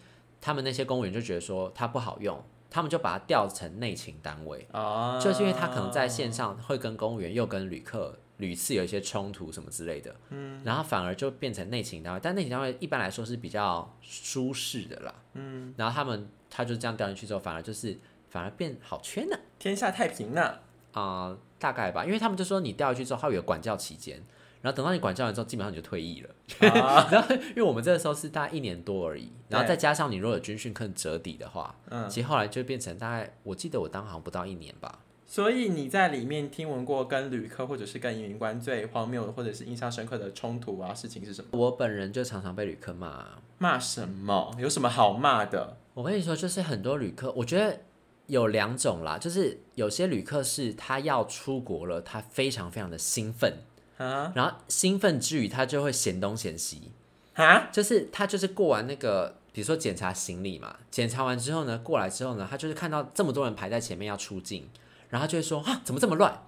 [0.43, 17.97] 他们那些公务员就觉得说他不好用，他们就把他调成内勤单位，啊，就是因为他可能在线上会跟公务员又跟旅客屡次有一些冲突什么之类的，嗯，然后反而就变成内勤单位，但内勤单位一般来说是比较舒适的啦，嗯，然后他们他就这样调进去之后，反而就是
[18.29, 20.55] 反而变好圈呢、天下太平呢。
[20.95, 24.23] 啊、大概吧，因为他们就说你调下去之后，它会有管教期间，
[24.65, 26.71] 然后等到你管教完之后，基本上你就退役了。
[26.71, 41.49] 啊 然后因为我们这个时候是大概一年多而已，然后再加上你如果有军训课折抵的话，嗯其实后来就变成大概，我记得我当好像不到一年吧，所以你在里面听闻过跟旅客或者是跟移民官最荒谬或者是印象深刻的冲突啊事情是什么？
[41.53, 43.27] 我本人就常常被旅客骂。
[43.59, 44.57] 骂什么？
[44.59, 45.77] 有什么好骂的？
[45.93, 47.81] 我跟你说，就是很多旅客，我觉得
[48.29, 53.59] 有两种啦，就是有些旅客是他要出国了，他非常非常的兴奋，
[53.97, 56.91] 啊然后兴奋之余他就会嫌东嫌西，
[57.35, 57.69] 啊！
[57.73, 64.69] 就是他就是过完那个，比如说检查行李嘛，检查完之后呢，过来之后呢，他就是看到这么多人排在前面要出境，
[65.11, 66.43] 然后就会说啊，怎么这么乱？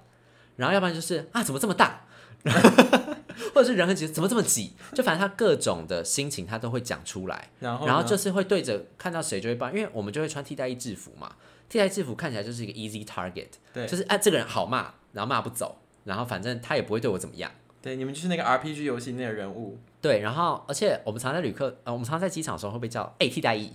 [0.56, 2.04] 然后要不然就是啊，怎么这么大？
[3.54, 4.74] 或者是人很挤，怎么这么挤？
[4.94, 11.34] 就反正他各种的心情他都会讲出来，然后然后就是会对着看到谁就会帮，因为我们就会穿替代役制服嘛，
[11.68, 17.50] 替代制服看起来就是一个 easy target，对就是哎、这个人好骂，然后骂不走，然后反正他也不会对我怎么样。
[17.82, 23.74] 对，你们就是那个 RPG 游戏那个人物，对，然后而且我们常在旅客，呃，我们常在机场的时候会被叫哎、替代役，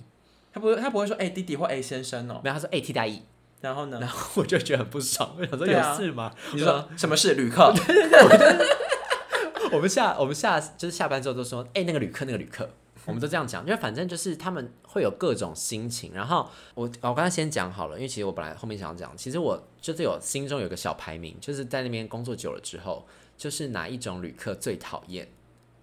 [0.52, 3.22] 他不会他不会说哎、弟弟或哎、先生哦，没有他说哎、替代役，
[3.62, 4.10] 然后呢然？
[4.10, 6.34] 后我就觉得很不爽，我想说有事吗？
[6.54, 7.74] 你说什么事旅客？
[9.72, 12.70] 我们下我们下就是下班之后都说，哎、那个旅客那个旅客，
[13.06, 16.12] 我们都这样讲，因为反正就是他们会有各种心情。
[16.14, 25.28] 然后我我刚才先讲好了，因为其实我本来后面想要讲，其实我就是有心中有个小排名，就是在那边工作久了之后，就是哪一种旅客最讨厌？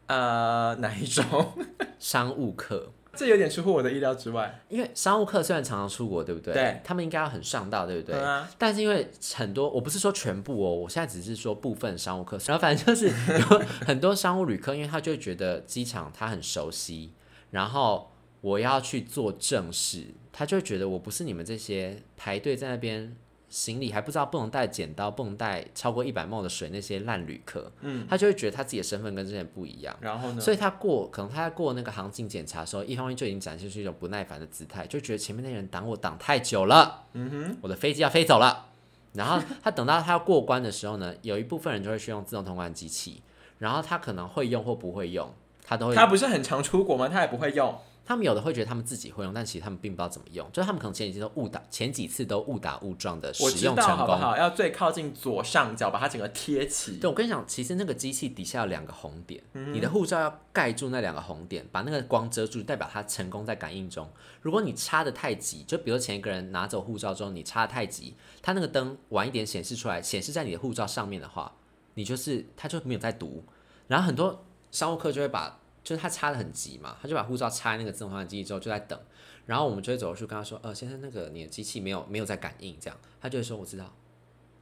[0.07, 1.53] 呃， 哪一种？
[1.99, 2.93] 商务客。
[3.15, 4.61] 这有点出乎我的意料之外。
[4.69, 6.55] 因为商务客虽然常常出国，对不对？
[6.55, 8.15] 对，他们应该要很上道，对不对？
[8.15, 17.13] 嗯啊但是因为很多，我不是说全部哦，我现在只是说部分商务客， 然后反正就是有很多商务旅客，因为他就会觉得机场他很熟悉，
[17.51, 23.17] 然后我要去做正事，他就会觉得我不是你们这些排队在那边
[23.49, 29.97] 行李还不知道不能带剪刀，不能带超过一百毫的水那些烂旅客，嗯，他就会觉得他自己的身份跟之前不一样。
[30.01, 30.41] 然后呢？
[30.41, 38.67] 所以他过可能他在过那个航境检查的时候，一方面就已经展现出一种不耐烦的姿态，就觉得前面那人挡我挡太久了，嗯哼，我的飞机要飞走了。
[39.15, 43.23] 然后他等到他要过关的时候呢，有一部分人就会去用自动通关机器，
[43.59, 45.33] 然后他可能会用或不会用，
[45.65, 45.95] 他都会。
[45.95, 47.09] 他不是很常出国吗？
[47.09, 47.75] 他也不会用。
[48.09, 53.97] 他们有的会觉得他们自己会用，但其实他们并不知道怎么用，就是他们可能前几次都误打，前几次都误打误撞的使用成功。
[53.99, 54.35] 好不好？
[54.35, 56.97] 要最靠近左上角，把它整个贴起。
[56.97, 64.09] 对，我跟你讲，其实那个机器底下有两个红点，嗯你的护照要盖住那两个红点，把那个光遮住，代表它成功在感应中。
[64.41, 71.53] 如果你插的太急，就比如前一个人拿走护照之后，你插的太急，它那个灯晚一点显示出来，显示在你的护照上面的话，
[71.93, 73.45] 你就是它就没有在读。
[73.87, 75.58] 然后很多商务客就会把，
[75.89, 79.01] 就是他插的很急嘛，他就把护照插在那个自动通关机器之后就在等，
[79.47, 83.91] 然后我们就会走过去跟他说，呃，先生，那个你的机器没有没有在感应，这样，他就会说我知道，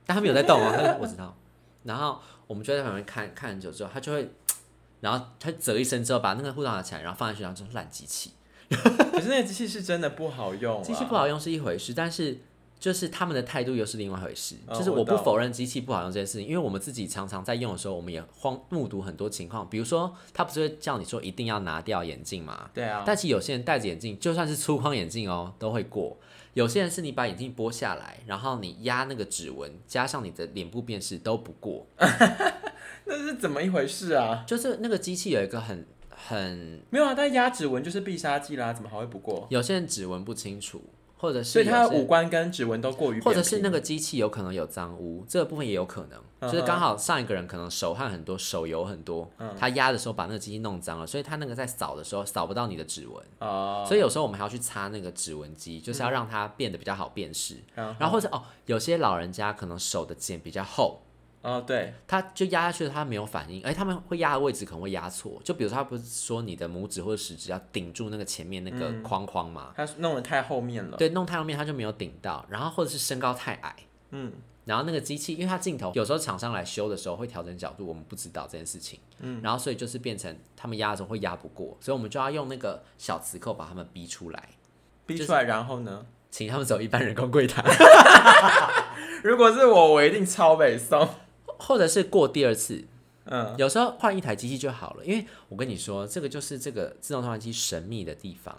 [0.05, 1.37] 但他没有在动啊，他说我知道。
[1.83, 4.31] 然后我们就在旁边看看很久之后，他就会，
[5.01, 8.31] 然后他啧一声之后，把那个护照拿起来，然后放进去，然后就烂机器。
[8.71, 12.39] 可是那个机器是真的不好用、啊，机器不好用是一回事，但是
[12.79, 14.55] 就是他们的态度又是另外一回事。
[14.69, 22.71] 就是我不否认机器不好用这件事情，因为我们自己常常在用的时候，我们也荒目睹很多情况，比如说他不是会叫你说一定要拿掉眼镜吗？
[22.73, 26.17] 对啊，但其实有些人戴着眼镜，就算是粗框眼镜哦，都会过。
[26.55, 31.87] 有些人是你把眼镜剥下来，然后你压那个指纹，加上你的脸部辨识都不过。
[33.09, 34.43] 那是怎么一回事啊？
[34.47, 39.47] 就是那个机器有一个很很，没有啊，但压指纹就是必杀技啦，怎么还会不过？
[39.51, 40.83] 有些人指纹不清楚，
[41.17, 49.55] 或者所以是有些他的五官跟指纹都过于，或者是那个机器有可能有脏污，这个部分也有可能，就是刚好上一个人可能手汗很多，手油很多，嗯。
[49.59, 57.57] 他压的时候把那个机器弄脏了，所以他那个在扫的时候扫不到你的指纹，哦，所以有时候我们还要去擦那个指纹机，就是要让它变得比较好辨识。
[57.75, 61.01] 然后然后或者哦，有些老人家可能手的茧比较厚，
[61.47, 69.03] 哦对，他就压下去了，他没有反应，而且他们会压的位置可能会压错，就比如说他不是说你的拇指或者食指要顶住那个前面那个嗯。
[69.03, 69.73] 框框吗？
[69.77, 73.77] 他弄得太后面了，对，弄太后面他就没有顶到，然后或者是身高太矮，
[74.11, 74.33] 嗯，
[74.65, 84.49] 然后那个机器，因为它镜头有时候厂商来修的时候会调整角度，我们不知道这件事情，嗯，然后所以就是变成他们压的时候会压不过，所以我们就要用那个小磁扣把他们逼出来，
[85.07, 86.07] 逼出来，然后呢？
[86.29, 87.63] 请他们走一般人工柜台，
[89.23, 91.09] 如果是我，我一定超北宋，
[91.59, 92.85] 或者是过第二次，
[93.25, 98.59] 嗯，有时候换一台机器就好了，因为我跟你说，这个就是这个自动通关机神秘的地方，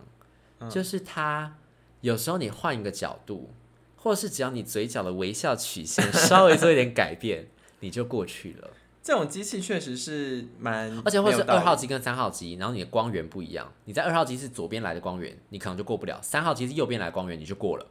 [0.69, 1.55] 就是它
[2.01, 3.49] 有时候你换一个角度，
[3.95, 7.47] 或者是只要你嘴角的微笑曲线稍微做一点改变，
[7.81, 8.69] 你就过去了。
[9.01, 17.87] 这种机器确实是蛮，而且或是二号机跟三号机，然后你的光源不一样，你在二号机是左边来的光源，你可能就过不了；三号机是右边来的光源，你就过了。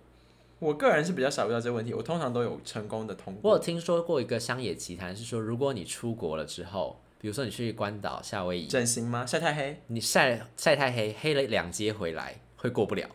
[0.58, 3.50] 我个人是比较少遇到这个问题，我通常都有成功的通过。
[3.50, 9.26] 我有听说过一个乡野奇谈，是说如果你出国了之后，比如说你去关岛、夏威夷，整形吗？
[9.26, 9.80] 晒太黑？
[9.88, 13.06] 你晒晒太黑，黑了两阶回来会过不了。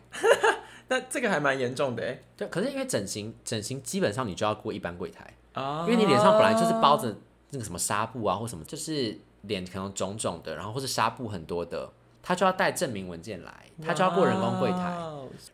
[0.88, 2.20] 那这个还蛮严重的哎。
[2.36, 7.12] 对，可是因为整形，整形基本上你就要过一般柜台，啊因为你脸上本来就是包着
[7.50, 11.90] 那个什么纱布啊，或什么，就是脸可能肿肿的，然后或是纱布很多的，
[12.22, 14.96] 他就要带证明文件来，他就要过人工柜台。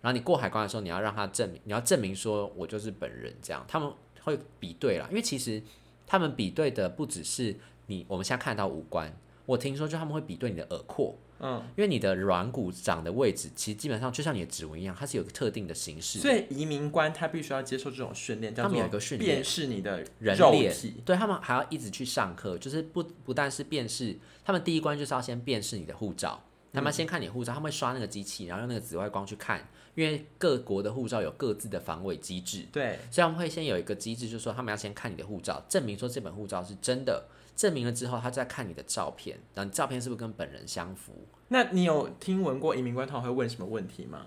[0.02, 3.90] 然后你过海关的时候，你要让他证明，你要证明说我就是本人，这样他们
[4.22, 5.07] 会比对啦。
[5.09, 5.62] 因为其实
[6.07, 9.11] 他们比对的不只是你我们现在看到五官，
[9.46, 16.18] 我听说就他们会比对你的耳廓，嗯，因为你的软骨长的位置，其实基本上就像你的指纹一样，它是有个特定的形式。
[16.18, 20.74] 所以移民官他必须要接受这种训练，他们有一个训练辨识你的人脸。
[21.04, 37.24] 对他们还要一直去上课，就是不不但是辨识，他们第一关就是要先辨识你的护照，他们先看你护照，他们会刷那个机器，然后用那个紫外光去看，因为各国的护照有各自的防伪机制，对，所以他们会先有一个机制，就是说他们要先看你的护照，证明说这本护照是真的，
[37.57, 41.12] 证明了之后，他再看你的照片，然后你照片是不是跟本人相符。
[41.48, 44.26] 那你有听闻过移民官通常会问什么问题吗？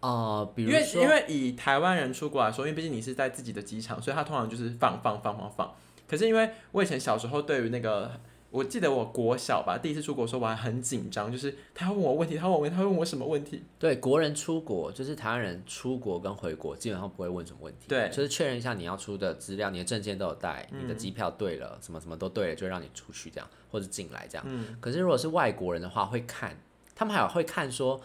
[0.00, 5.74] 呃，比因为如说，因为以台湾人出国来说，因为毕竟你是在自己的机场，所以他通常就是放放放放放。
[6.08, 8.10] 可是因为我以前小时候对于那个，
[8.50, 13.62] 我记得我国小吧，第一次出国的时候我还很紧张，就是他要问我问题，他问我问题，他问我什么问题？
[13.78, 18.08] 对国人出国，就是台湾人出国跟回国，基本上不会问什么问题，对。
[18.08, 24.44] 就是确认一下你要出的资料，你的证件都有带，你嗯的机票对了，什么什么都对了，就让你出去这样，或者进来这样。
[24.48, 26.58] 嗯，可是如果是外国人的话，会看，
[26.96, 28.00] 他们还有会看说，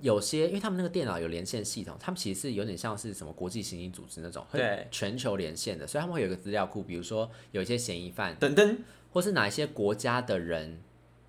[0.00, 4.88] 有些因为他们那个电脑有连线系统，他们其实是有点像是什么国际刑警组织那种，会对。
[4.90, 8.78] 全球连线的，所以他们会有一个资料库，比如说有一些嫌疑犯，等等，
[9.12, 10.80] 或是哪一些国家的人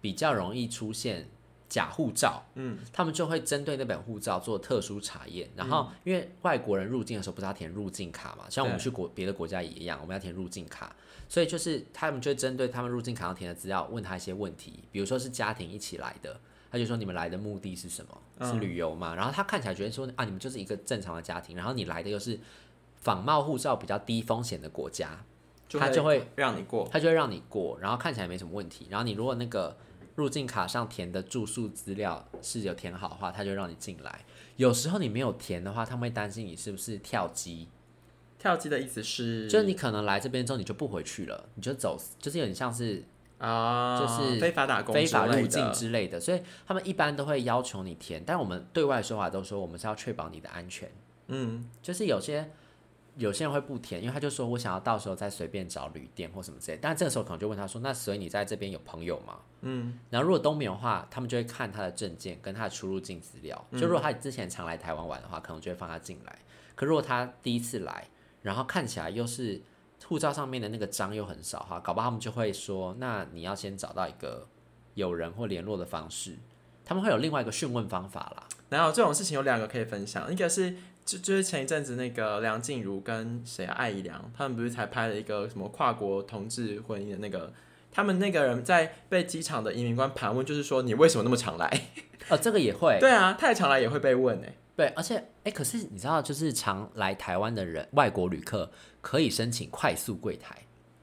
[0.02, 1.28] 比较容易出现
[1.70, 5.50] 假护照，嗯，他们就会针对那本护照做特殊查验。
[5.56, 10.96] 然后，因为外国人入境的时候不是要填入境卡嘛，像我们去国别的国家也一样，我们要填入境卡，
[11.28, 16.40] 所以就是他们就会针对他们入境卡上填的资料问他一些问题，比如说是家庭一起来的。
[16.72, 18.22] 他就说你们来的目的是什么？
[18.40, 19.14] 嗯是旅游嘛？
[19.14, 22.40] 然后他看起来觉得说啊，你们就是一个正常的家庭，然后你来的又是
[22.96, 25.24] 仿冒护照比较低风险的国家，
[25.80, 26.88] 他就会让你过。
[26.92, 28.88] 他就会让你过，然后看起来没什么问题。
[28.90, 29.76] 然后你如果那个
[30.16, 34.24] 入境卡上填的住宿资料是有填好的话，他就让你进来。
[34.58, 37.68] 有时候你没有填的话，他们会担心你是不是跳机，
[38.38, 43.04] 跳机的意思是，就是你可能来这边之后你就不回去了，你就走，就是有点像是
[43.40, 45.72] 啊，就是非法打工、非法入境。
[45.74, 48.24] 之类的，所以他们一般都会要求你填。
[48.26, 50.92] 但我们对外说法都说我们是要确保你的安全，
[51.28, 52.52] 嗯，就是有些。
[53.16, 56.80] 有些人会不填，因为他就说我想要到时候再随便找旅店或什么之类。
[56.82, 63.68] 但这个时候可能就问他说：“那所以你在这边有朋友吗？”嗯，然后如果都没有的话，他们就会看他的证件跟他的出入境资料。
[63.74, 66.40] 就如果他之前常来台湾玩的话，可能就会放他进来。
[66.76, 68.08] 可如果他第一次来，
[68.42, 69.62] 然后看起来又是
[70.06, 74.48] 护照上面的那个章又很少哈，搞不好他们就会说，那你要先找到一个
[74.96, 76.38] 有人或联络的方式。
[76.86, 78.44] 他们会有另外一个讯问方法啦。
[78.70, 87.52] 然后这种事情有两个可以分享，一个是就就是前一阵子那个梁静茹跟谁啊艾怡良，他们不是才拍了一个什么跨国同志婚姻的那个，
[87.92, 91.82] 他们那个人在被机场的移民官盘问，就是说你为什么那么常来？
[92.30, 92.98] 哦，这个也会。
[93.00, 100.58] 对啊，太常来也会被问哎、对，而且哎，可是你知道，就是常来台湾的人，外国旅客可以申请快速柜台。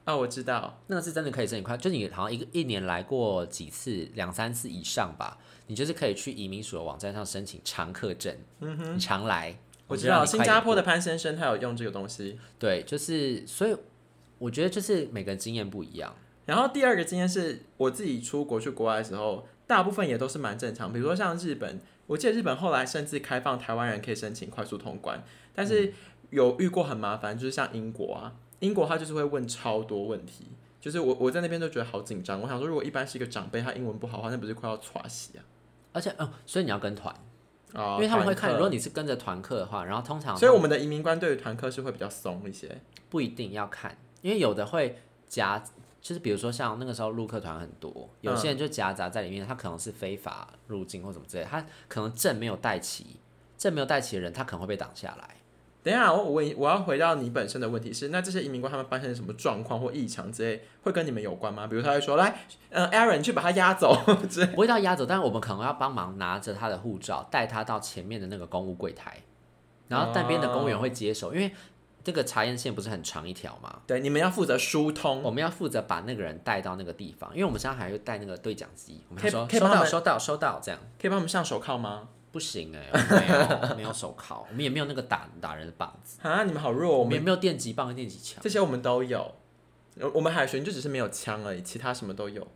[0.05, 5.37] 哦，我知道，那个是真的可以申请快，就是你好像一个一年来过几次，两三次以上吧，
[5.67, 8.35] 你就是可以去移民署的网站上申请常客证。
[8.61, 9.55] 嗯哼，你常来，
[9.91, 12.39] 我知道，新加坡的潘先生他有用这个东西。
[12.57, 13.75] 对，就是所以
[14.39, 16.15] 我觉得就是每个人经验不一样。
[16.45, 20.91] 然后第二个经验是我自己出国去国外的时候，大部分也都是蛮正常。
[20.91, 25.23] 比如说像日本，我记得日本后来甚至开放台湾人可以申请快速通关，
[25.53, 25.93] 但是
[26.31, 30.47] 有遇过很麻烦，就是像英国啊，英国他就是会问超多问题，
[30.81, 32.41] 就是我我在那边都觉得好紧张。
[32.41, 35.43] 我想说，如果一般是一个长辈，他英文不好的话，那不是快要喘息啊？
[35.93, 37.13] 而且，嗯，所以你要跟团，
[37.73, 42.81] 啊因为他们会看，如果你是跟着团客的话，然后通常所以我们的移民官对于团客是会比较松一些。
[43.09, 45.61] 不一定要看，因为有的会夹，
[46.01, 53.17] 就是比如说像那个时候陆客团很多，有些人就夹杂在里面，他可能是非法入境或什么之类，他可能证没有带齐，
[53.57, 55.35] 证没有带齐的人，他可能会被挡下来。
[55.83, 61.65] 等一下，我我问我要回到你本身的问题是，那这些移民官他们发生什么状况或异常之类，会跟你们有关吗？
[61.65, 63.97] 比如他会说，来，呃、a a r o n 你去把他押走，
[64.29, 69.21] 之类不会到押走，但是我们可能要帮忙拿着他的护照，带他到前面的那个公务柜台，
[69.87, 71.51] 然后那边的公务员会接手，因为
[72.03, 75.21] 这个查验线不是很长一条嘛，对，你们要负责疏通。
[75.21, 80.79] 我们要负责把那个人带到那个地方，因为我们现在还会带那个对讲机，我们可以说收到可以帮他们收到收到这样。
[80.99, 82.09] 可以帮我们上手铐吗？
[82.31, 89.35] 不行哎、我们没有 没有手铐，我们也没有那个打打人的棒子，啊，你们好弱，我们我们也没有电击棒跟电击枪，这些我们都有。
[89.99, 92.47] 呃我们海巡就只是没有枪而已，其他什么都有。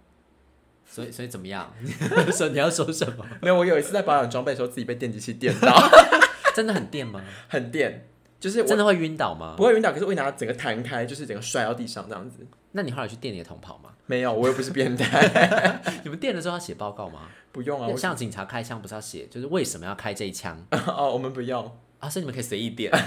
[0.86, 1.73] 所以所以怎么样？
[2.32, 3.26] 说你要说什么？
[3.41, 5.76] 没有，我有一次在保养装备的时候，自己被电击器电到。
[6.55, 7.21] 真的很电吗？
[7.49, 8.07] 很电，
[8.39, 9.63] 就是我真的会晕倒吗不？
[9.63, 12.47] 会晕倒，可是我会拿整个弹开，就是整个摔到地上这样子。
[12.71, 13.89] 那你后来去电你的同跑吗？
[14.08, 17.22] 没有，我又不是变态， 你们电了之后要写报告吗？
[17.51, 17.88] 不用啊。
[17.88, 21.72] 我像警察开枪不是要写，就是为什么要开这一枪 哦，我们不用。
[21.99, 22.08] 啊？
[22.10, 22.91] 所以你们可以随意点。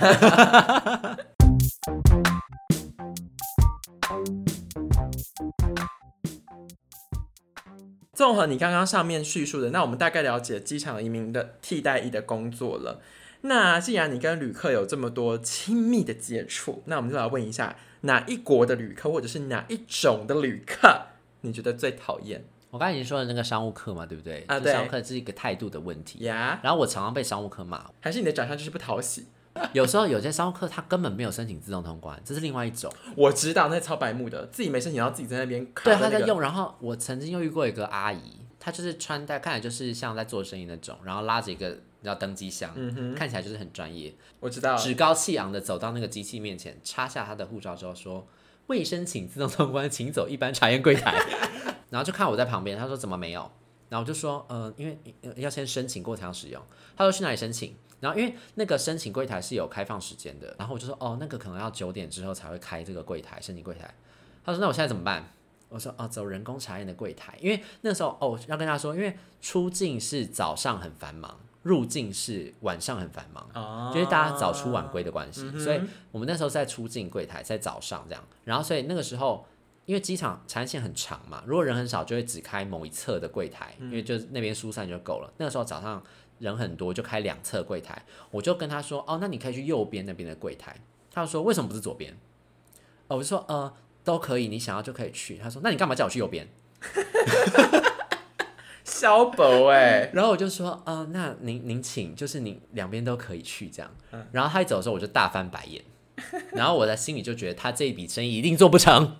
[8.12, 13.00] 综合你刚刚上面叙述的，那我们大概了解机场移民的替代役的工作了。
[13.42, 21.06] 那既然你跟旅客有这么多亲密的接触，那我们就来问一下，哪一国的旅客，或者是哪一种的旅客，
[21.42, 24.44] 你觉得最讨厌我刚才已经说了那个商务客嘛，对不对？
[24.46, 26.24] 啊对商务课是一个态度的问题。
[26.24, 26.60] 呀？
[26.62, 29.26] 然后我常常被商务客骂，还是你的长相就是不讨喜？
[29.72, 32.92] 有时候有些商务客他根本没有申请自动通关，这是另外一种。
[33.16, 36.40] 我知道那超白目的，自己没申请，然后自己在那边卡对，那个他在用。
[36.40, 48.26] 然后我曾经又遇过一个阿姨，她就是穿戴看起来就是像在做生意那种，然后拉着一个叫登机箱，嗯看起来就是很专业，我知道，趾高气昂的走到那个机器面前，插下他的护照之后说
[48.68, 51.18] ：“未申请自动通关，请走一般查验柜台。
[51.90, 53.50] ”然后就看我在旁边，他说：“怎么没有？”
[53.88, 56.62] 然后我就说：“呃，因为呃要先申请过才能使用。”
[56.96, 63.92] 他说：“去哪里申请？”然后因为那个申请柜台是有开放时间的，然后我就说：“哦，那个可能要九点之后才会开这个柜台，申请柜台。”
[64.44, 65.32] 他说：“那我现在怎么办？”
[65.68, 71.38] 我说：“哦，走人工查验的柜台，因为那时候哦要跟他说，因为出境是早上很繁忙，
[71.68, 79.46] 入境是晚上很繁忙。”哦就是大家早出晚归的关系，嗯所以我们那时候在出境柜台，在早上这样，然后所以那个时候，
[79.84, 85.32] 因为机场长线很长嘛，如果人很少，就会只开某一侧的柜台，因为就是那边疏散就够了。
[85.36, 86.02] 那个时候早上
[86.38, 90.76] 人很多，就开两侧柜台，我就跟他说，哦，那你可以去右边那边的柜台。
[91.10, 92.16] 他就说为什么不是左边？
[93.08, 93.72] 哦，我就说呃
[94.04, 95.38] 都可以，你想要就可以去。
[95.38, 96.46] 他说那你干嘛叫我去右边？
[98.88, 103.90] 小宝哎，然后我就说，呃，那您您请，就是您两边都可以去这样。
[104.32, 105.82] 然后他一走的时候，我就大翻白眼，
[106.52, 109.14] 然后我在心里就觉得他这一笔生意一定做不成。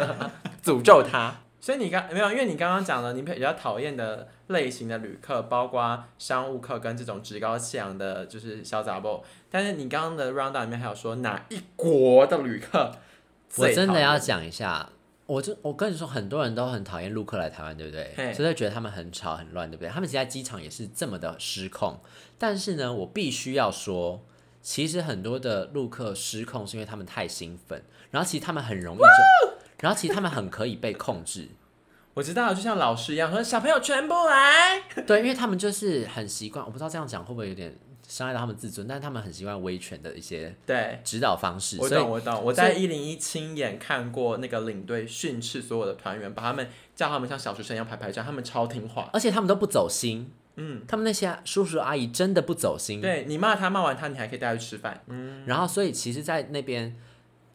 [0.62, 1.40] 诅咒他。
[1.58, 9.24] 所以你刚没有，因为你刚刚讲了，你比较讨厌的类型的旅客，包括商务客跟这种趾高气扬的，就是小杂包。
[9.50, 12.92] 但是你刚刚的 round down 里面还有说哪一国的旅客
[13.56, 14.90] 我真的要讲一下，
[15.26, 18.32] 我就我跟你说，很多人都很讨厌陆客来台湾，对不对？
[18.34, 19.88] 所以觉得他们很吵很乱，对不对？
[19.88, 21.98] 他们其实在机场也是这么的失控。
[22.38, 24.22] 但是呢，我必须要说，
[24.60, 31.48] 其实很多的陆客失控是因为他们太兴奋，然后其实他们很容易就， 然后其实他们很可以被控制。
[32.14, 34.80] 我知道，就像老师一样，说小朋友全部来。
[35.06, 37.76] 对，因为他们就是很习惯，我不知道这样讲会不会有点
[38.14, 42.44] 伤害到他们自尊，但是他们很习惯威权的一些对，指导方式，我懂，我懂。
[42.44, 49.10] 我在一零一亲眼看过那个领队训斥所有的团员，把他们叫他们像小学生一样排排站，他们超听话。
[49.12, 55.02] 而且他们都不走心，嗯，他们那些叔叔阿姨真的不走心，对你骂他，骂完他，你还可以带他去吃饭。
[55.08, 56.94] 嗯，然后所以其实，在那边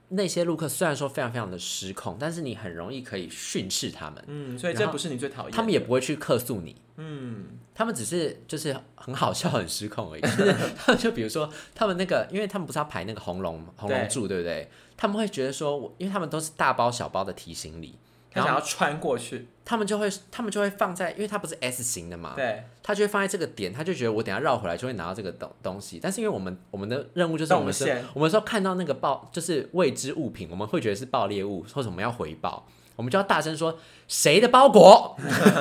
[0.10, 5.56] 那些路客虽然说非常非常的失控，但是你很容易可以训斥他们，嗯，所以这不是你最讨厌的。
[5.56, 6.76] 他们也不会去客诉你。
[6.98, 10.22] 嗯，他们只是就是很好笑、很失控而已。
[10.22, 14.70] 就 是他们就比如说，他们那个，因为他们不是要排那个红龙红龙柱，对不对？
[14.98, 17.98] 他们会觉得说，我因为他们都是大包小包的提行李，
[18.32, 19.48] 他想要穿过去。
[19.66, 26.00] 他们就会他们就会放在，因为它不是 S 型的嘛，对，他就会放在这个点，他就觉得我等下绕回来就会拿到这个东东西。
[26.02, 32.66] 但是因为我们我们的任务就是我们是，我们说看到那个爆就是未知物品，我们会觉得是爆裂物，或者我们要回报，
[32.96, 33.78] 我们就要大声说
[34.08, 35.16] 谁的包裹，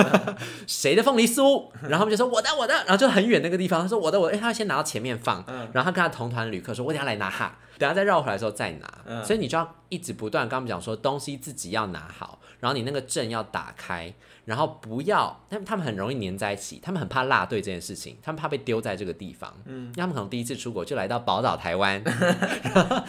[0.67, 5.69] 谁的凤梨酥，然后他们就说我的我的，然后就很远那个地方，他说我的我的，哎，他先拿到前面放，嗯。
[5.75, 9.23] 然后他跟他同团旅客说，我等下来拿哈，等下再绕回来的时候再拿，嗯。
[9.23, 14.13] 所以你就要一直不断跟他们讲说东西自己要拿好，然后你那个阵要打开，
[14.45, 23.03] 然后不要，他们他们很容易粘在一起，他们很怕落队这件事情，他们怕被丢在这个地方，嗯，因为他们可能第一次出国就来到宝岛台湾， 然后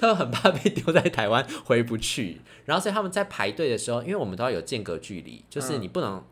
[0.00, 6.24] 他们很怕被丢在台湾回不去，然后所以他们在排队的时候，因为我们都要有间隔距离，就是你不能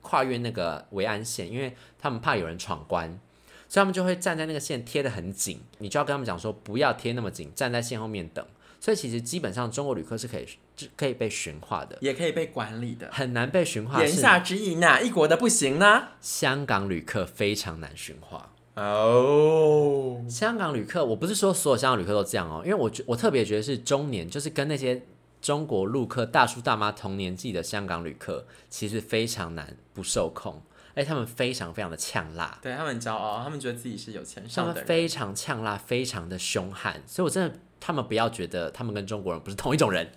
[0.00, 3.20] 跨越那个维安线，因为他们怕有人闯关。
[3.66, 8.44] 所以他们就会站在那个线贴得很紧，你就要跟他们讲说不要贴那么紧，站在线后面等。
[8.84, 13.08] 所以其实基本上中国旅客是可以是可以被驯化的，也可以被管理的。
[13.10, 13.98] 很难被驯化。
[13.98, 16.08] 言下之意，哪一国的不行呢？
[16.20, 18.52] 香港旅客非常难驯化。
[18.74, 25.00] 哦，香港旅客，我不是说所有香港旅客都这样哦，因为我觉我特别觉得是中年，就是跟那些
[25.40, 30.60] 中国陆客大叔大妈同年纪的香港旅客，其实非常难不受控，
[30.94, 32.58] 而且他们非常非常的呛辣。
[32.60, 34.80] 对他们很骄傲，他们觉得自己是有钱他上的人。
[34.80, 40.10] 们非常呛辣，非常的凶悍，所以我真的，他们不要觉得他们跟中国人不是同一种人，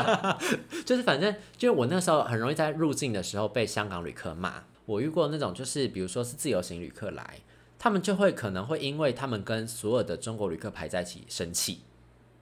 [0.86, 4.64] 就是反正，就我那时候很容易在入境的时候被香港旅客骂。
[4.86, 7.40] 我遇过那种，就是比如说是自由行旅客来，
[7.78, 11.82] 他们就会可能会因为他们跟所有的中国旅客排在一起生气，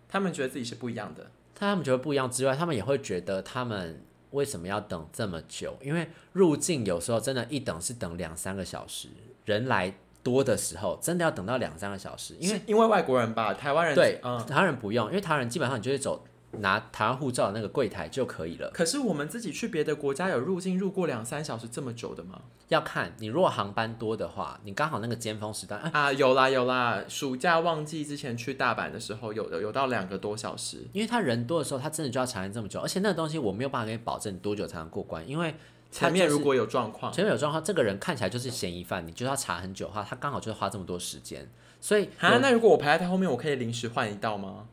[0.08, 1.32] 他们觉得自己是不一样的。
[1.56, 5.76] 他们觉得不一样之外，他们也会觉得他们为什么要等这么久？
[5.82, 9.08] 因为入境有时候真的，一等是等两三个小时，
[9.46, 12.34] 人来多的时候，真的要等到两三个小时。
[12.40, 14.44] 因为因为外国人吧，台湾人对，嗯。
[14.46, 16.24] 台湾人不用，因为台湾人基本上你就是走
[16.58, 18.70] 拿台湾护照的那个柜台就可以了。
[18.72, 22.40] 可是我们自己去别的国家有入境入过两三小时这么久的吗？
[22.68, 30.78] 要看你如果航班多的话，你刚好那个尖峰时段，哎，啊，有啦有啦，暑假旺季之前去大阪的时候，有的有到两个多小时。
[30.92, 35.54] 因为他人多的时候，他真的就要查验这么久，而且那个东西我没有办法给你保证多久才能过关，因为
[35.94, 41.48] 前面如果有状况，前面有状况，这个人看起来就是嫌疑犯，你就要查很久的话，他刚好就是花这么多时间，
[41.80, 44.66] 所以啊，那如果我排在他后面，我可以临时换一道吗？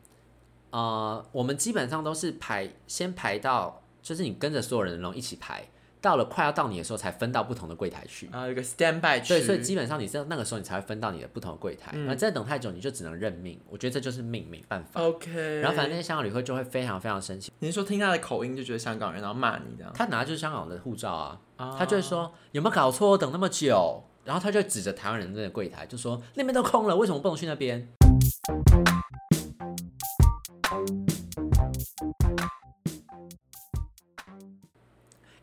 [0.70, 5.68] 呃，我们基本上都是排先排到，就是你跟着所有人然后一起排，
[6.02, 8.28] 到了快要到你的时候才分到不同的柜台去。
[8.32, 13.58] 啊，有个 stand by 区，对，所以基本上你在那个时候你才会分到你的不同的柜台，嗯那、再等太久你就只能认命。
[13.70, 15.00] 我觉得这就是命，没办法。
[15.00, 15.60] OK。
[15.60, 19.92] 然后反正那些香港旅客就会非常非常生气，你是说听他的口音就觉得香港人，然后骂你这样？
[19.94, 27.88] 他拿的就是香港的护照啊，啊他就会说有没有搞错，等那么久，然后他就指着台湾人那个柜台就说那边都空了，为什么不能去那边？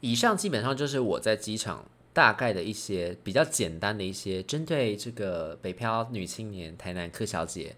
[0.02, 7.76] 以上基本上就是我在机场大概的一些比较简单的一些针对这个北漂女青年台南柯小姐，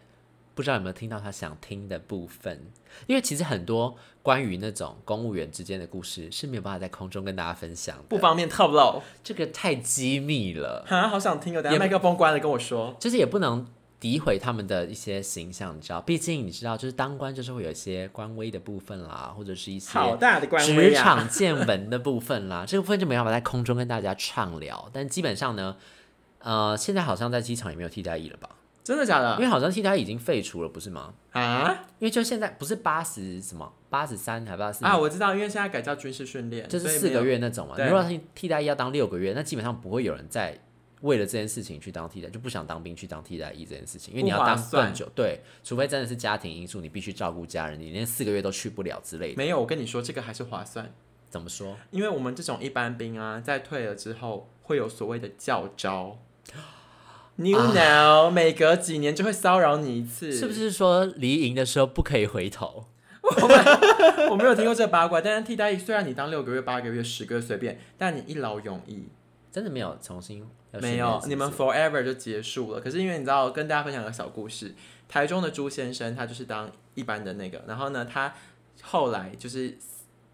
[0.55, 2.59] 不知道有没有听到她想听的部分？
[3.07, 9.01] 因为其实很多关于那种公务员之间的故事是没有办法在空中跟大家分享的，不方便透露。
[9.23, 11.61] 这个太机密了，哈，好想听哦！
[11.61, 12.95] 等也下麦克风关了跟我说。
[12.99, 13.65] 就是也不能
[14.01, 16.01] 诋毁他们的一些形象，你知道？
[16.01, 20.93] 毕竟你知道，就是当官就是会有一些官威的部分啦，或者是一些好大的官职！
[20.95, 24.89] 场见闻的部分啦，这个部分就没办法在空中跟大家畅聊。
[24.91, 25.77] 但基本上呢，
[26.39, 28.49] 呃，现在好像在机场也没有替代役了吧？
[28.83, 31.13] 真的假的因为好像替代役已经废除了，不是吗？
[31.33, 31.71] 啊？
[31.99, 37.23] 因为就现在不是八十什么八十三还八十啊，我知道，因为现在改叫军事训练，就是四个。
[37.23, 37.75] 月那种嘛。
[37.77, 40.59] 你如果替替代役要当六个月，那基本上不会有人在
[41.01, 49.37] 为了这件事情去当替代，就不想当兵去当替代役这件事情，因为你要当算更久，对，除非真的是家庭因素，你必须照顾家人，你连四个月都去不了之类的。
[49.37, 50.93] 没有，我跟你说，这个还是划算，
[51.29, 51.75] 怎么说？
[51.91, 56.17] 因为我们这种一般兵啊，在退了之后会有所谓的教招。
[57.37, 60.53] New now，、每隔几年就会骚扰你一次，是不？
[60.53, 62.85] 是说离营的时候不可以回头？
[64.29, 69.05] 我没有听过这八卦，但是替代役虽然你当六个月、八个月、十个月随便，但你一劳永逸。
[69.51, 72.79] 真的没有重新没有，你们 forever 就结束了。
[72.79, 74.73] 可是因为你知道，跟大家分享个小故事，
[75.09, 78.33] 台中的朱先生他就是当一般的那个，然后呢，他
[78.81, 79.77] 后来就是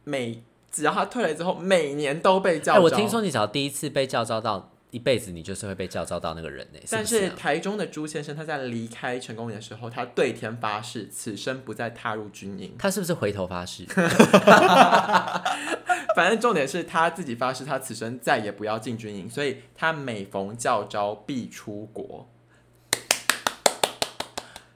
[0.03, 2.83] 每只要他退了之后，每年都被叫哎、招。
[2.83, 12.73] 我听说你只要第一次被叫招到，一辈子你就是会被叫招到那个人呢、但是台中的朱先生他在离开成功营的时候，他对天发誓，此生不再踏入军营。
[12.79, 13.85] 他是不是回头发誓？
[16.15, 22.27] 反正重点是他自己发誓，他此生再也不要进军营，所以他每逢教招必出国。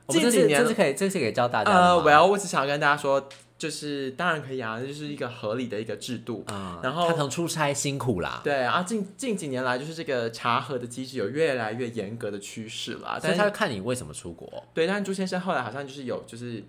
[0.09, 3.29] 这几年这是可以，这是可以教大家呃？，Well，我只想跟大家说，
[3.61, 6.43] 就是当然可以啊，就是一个合理的一个制度。
[6.47, 13.19] 啊、然后他可能出差辛苦啦，对啊，近近几年来，就是这个查核的机制有越来越严格的趋势啦。
[13.19, 14.63] 所以他但是他看你为什么出国。
[14.73, 16.63] 对，但是朱先生后来好像就是有，就是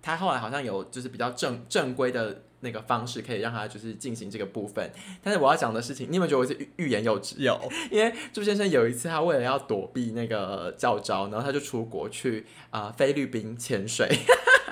[0.00, 4.88] 他后来好像有就是比较正正规的那个方式，可以让他就是进行这个部分。
[5.20, 7.34] 但是我要讲的事情，你有没有觉得我是欲欲言又止？
[7.40, 14.08] 有， 因为朱先生有一次，他为了要躲避那个教招，然后他就出国去啊、呃菲律宾潜水，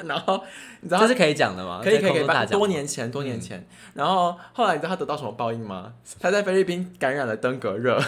[0.04, 0.42] 然后
[0.80, 1.80] 你知道他这是可以讲的吗？
[1.82, 5.94] 可以可以可以，多年前多年前，然后后来你知道他得到什么报应吗？
[6.20, 8.00] 他在菲律宾感染了登革热。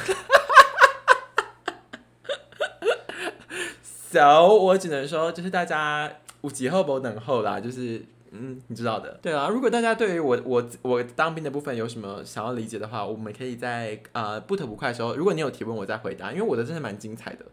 [4.10, 6.10] so 我只能说，就是大家
[6.40, 9.18] 五级后不等候啦，就是嗯，你知道的。
[9.20, 17.44] 对啊，如果大家对于我我我当兵的部分有什么想要理解的话，我们可以在呃不吐不快的时候，如果你有提问，我再回答，因为我的真的蛮精彩的。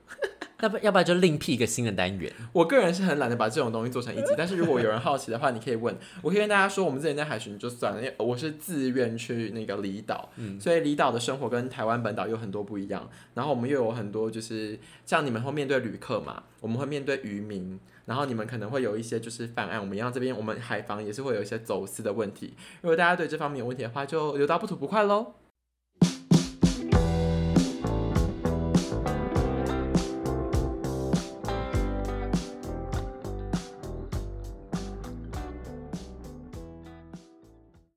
[0.61, 2.31] 要不要不然就另辟一个新的单元。
[2.53, 10.29] 我个人是很懒得把这种东西做成一集，但是如果有人好奇的话，你可以问， 我可以跟大家说，我们之前在海巡就算了，因为我是自愿去那个离岛，
[10.59, 13.09] 所以离岛的生活跟台湾本岛有很多不一样。
[13.33, 22.53] 然后我们又有很多就是像你们会面对旅客嘛，我们会面对渔民，然后你们可能会有一些就是犯案，我们一样这边我们海防也是会有一些走私的问题。
[22.81, 25.33] 如果大家对这方面有问题的话，就留到不吐不快喽。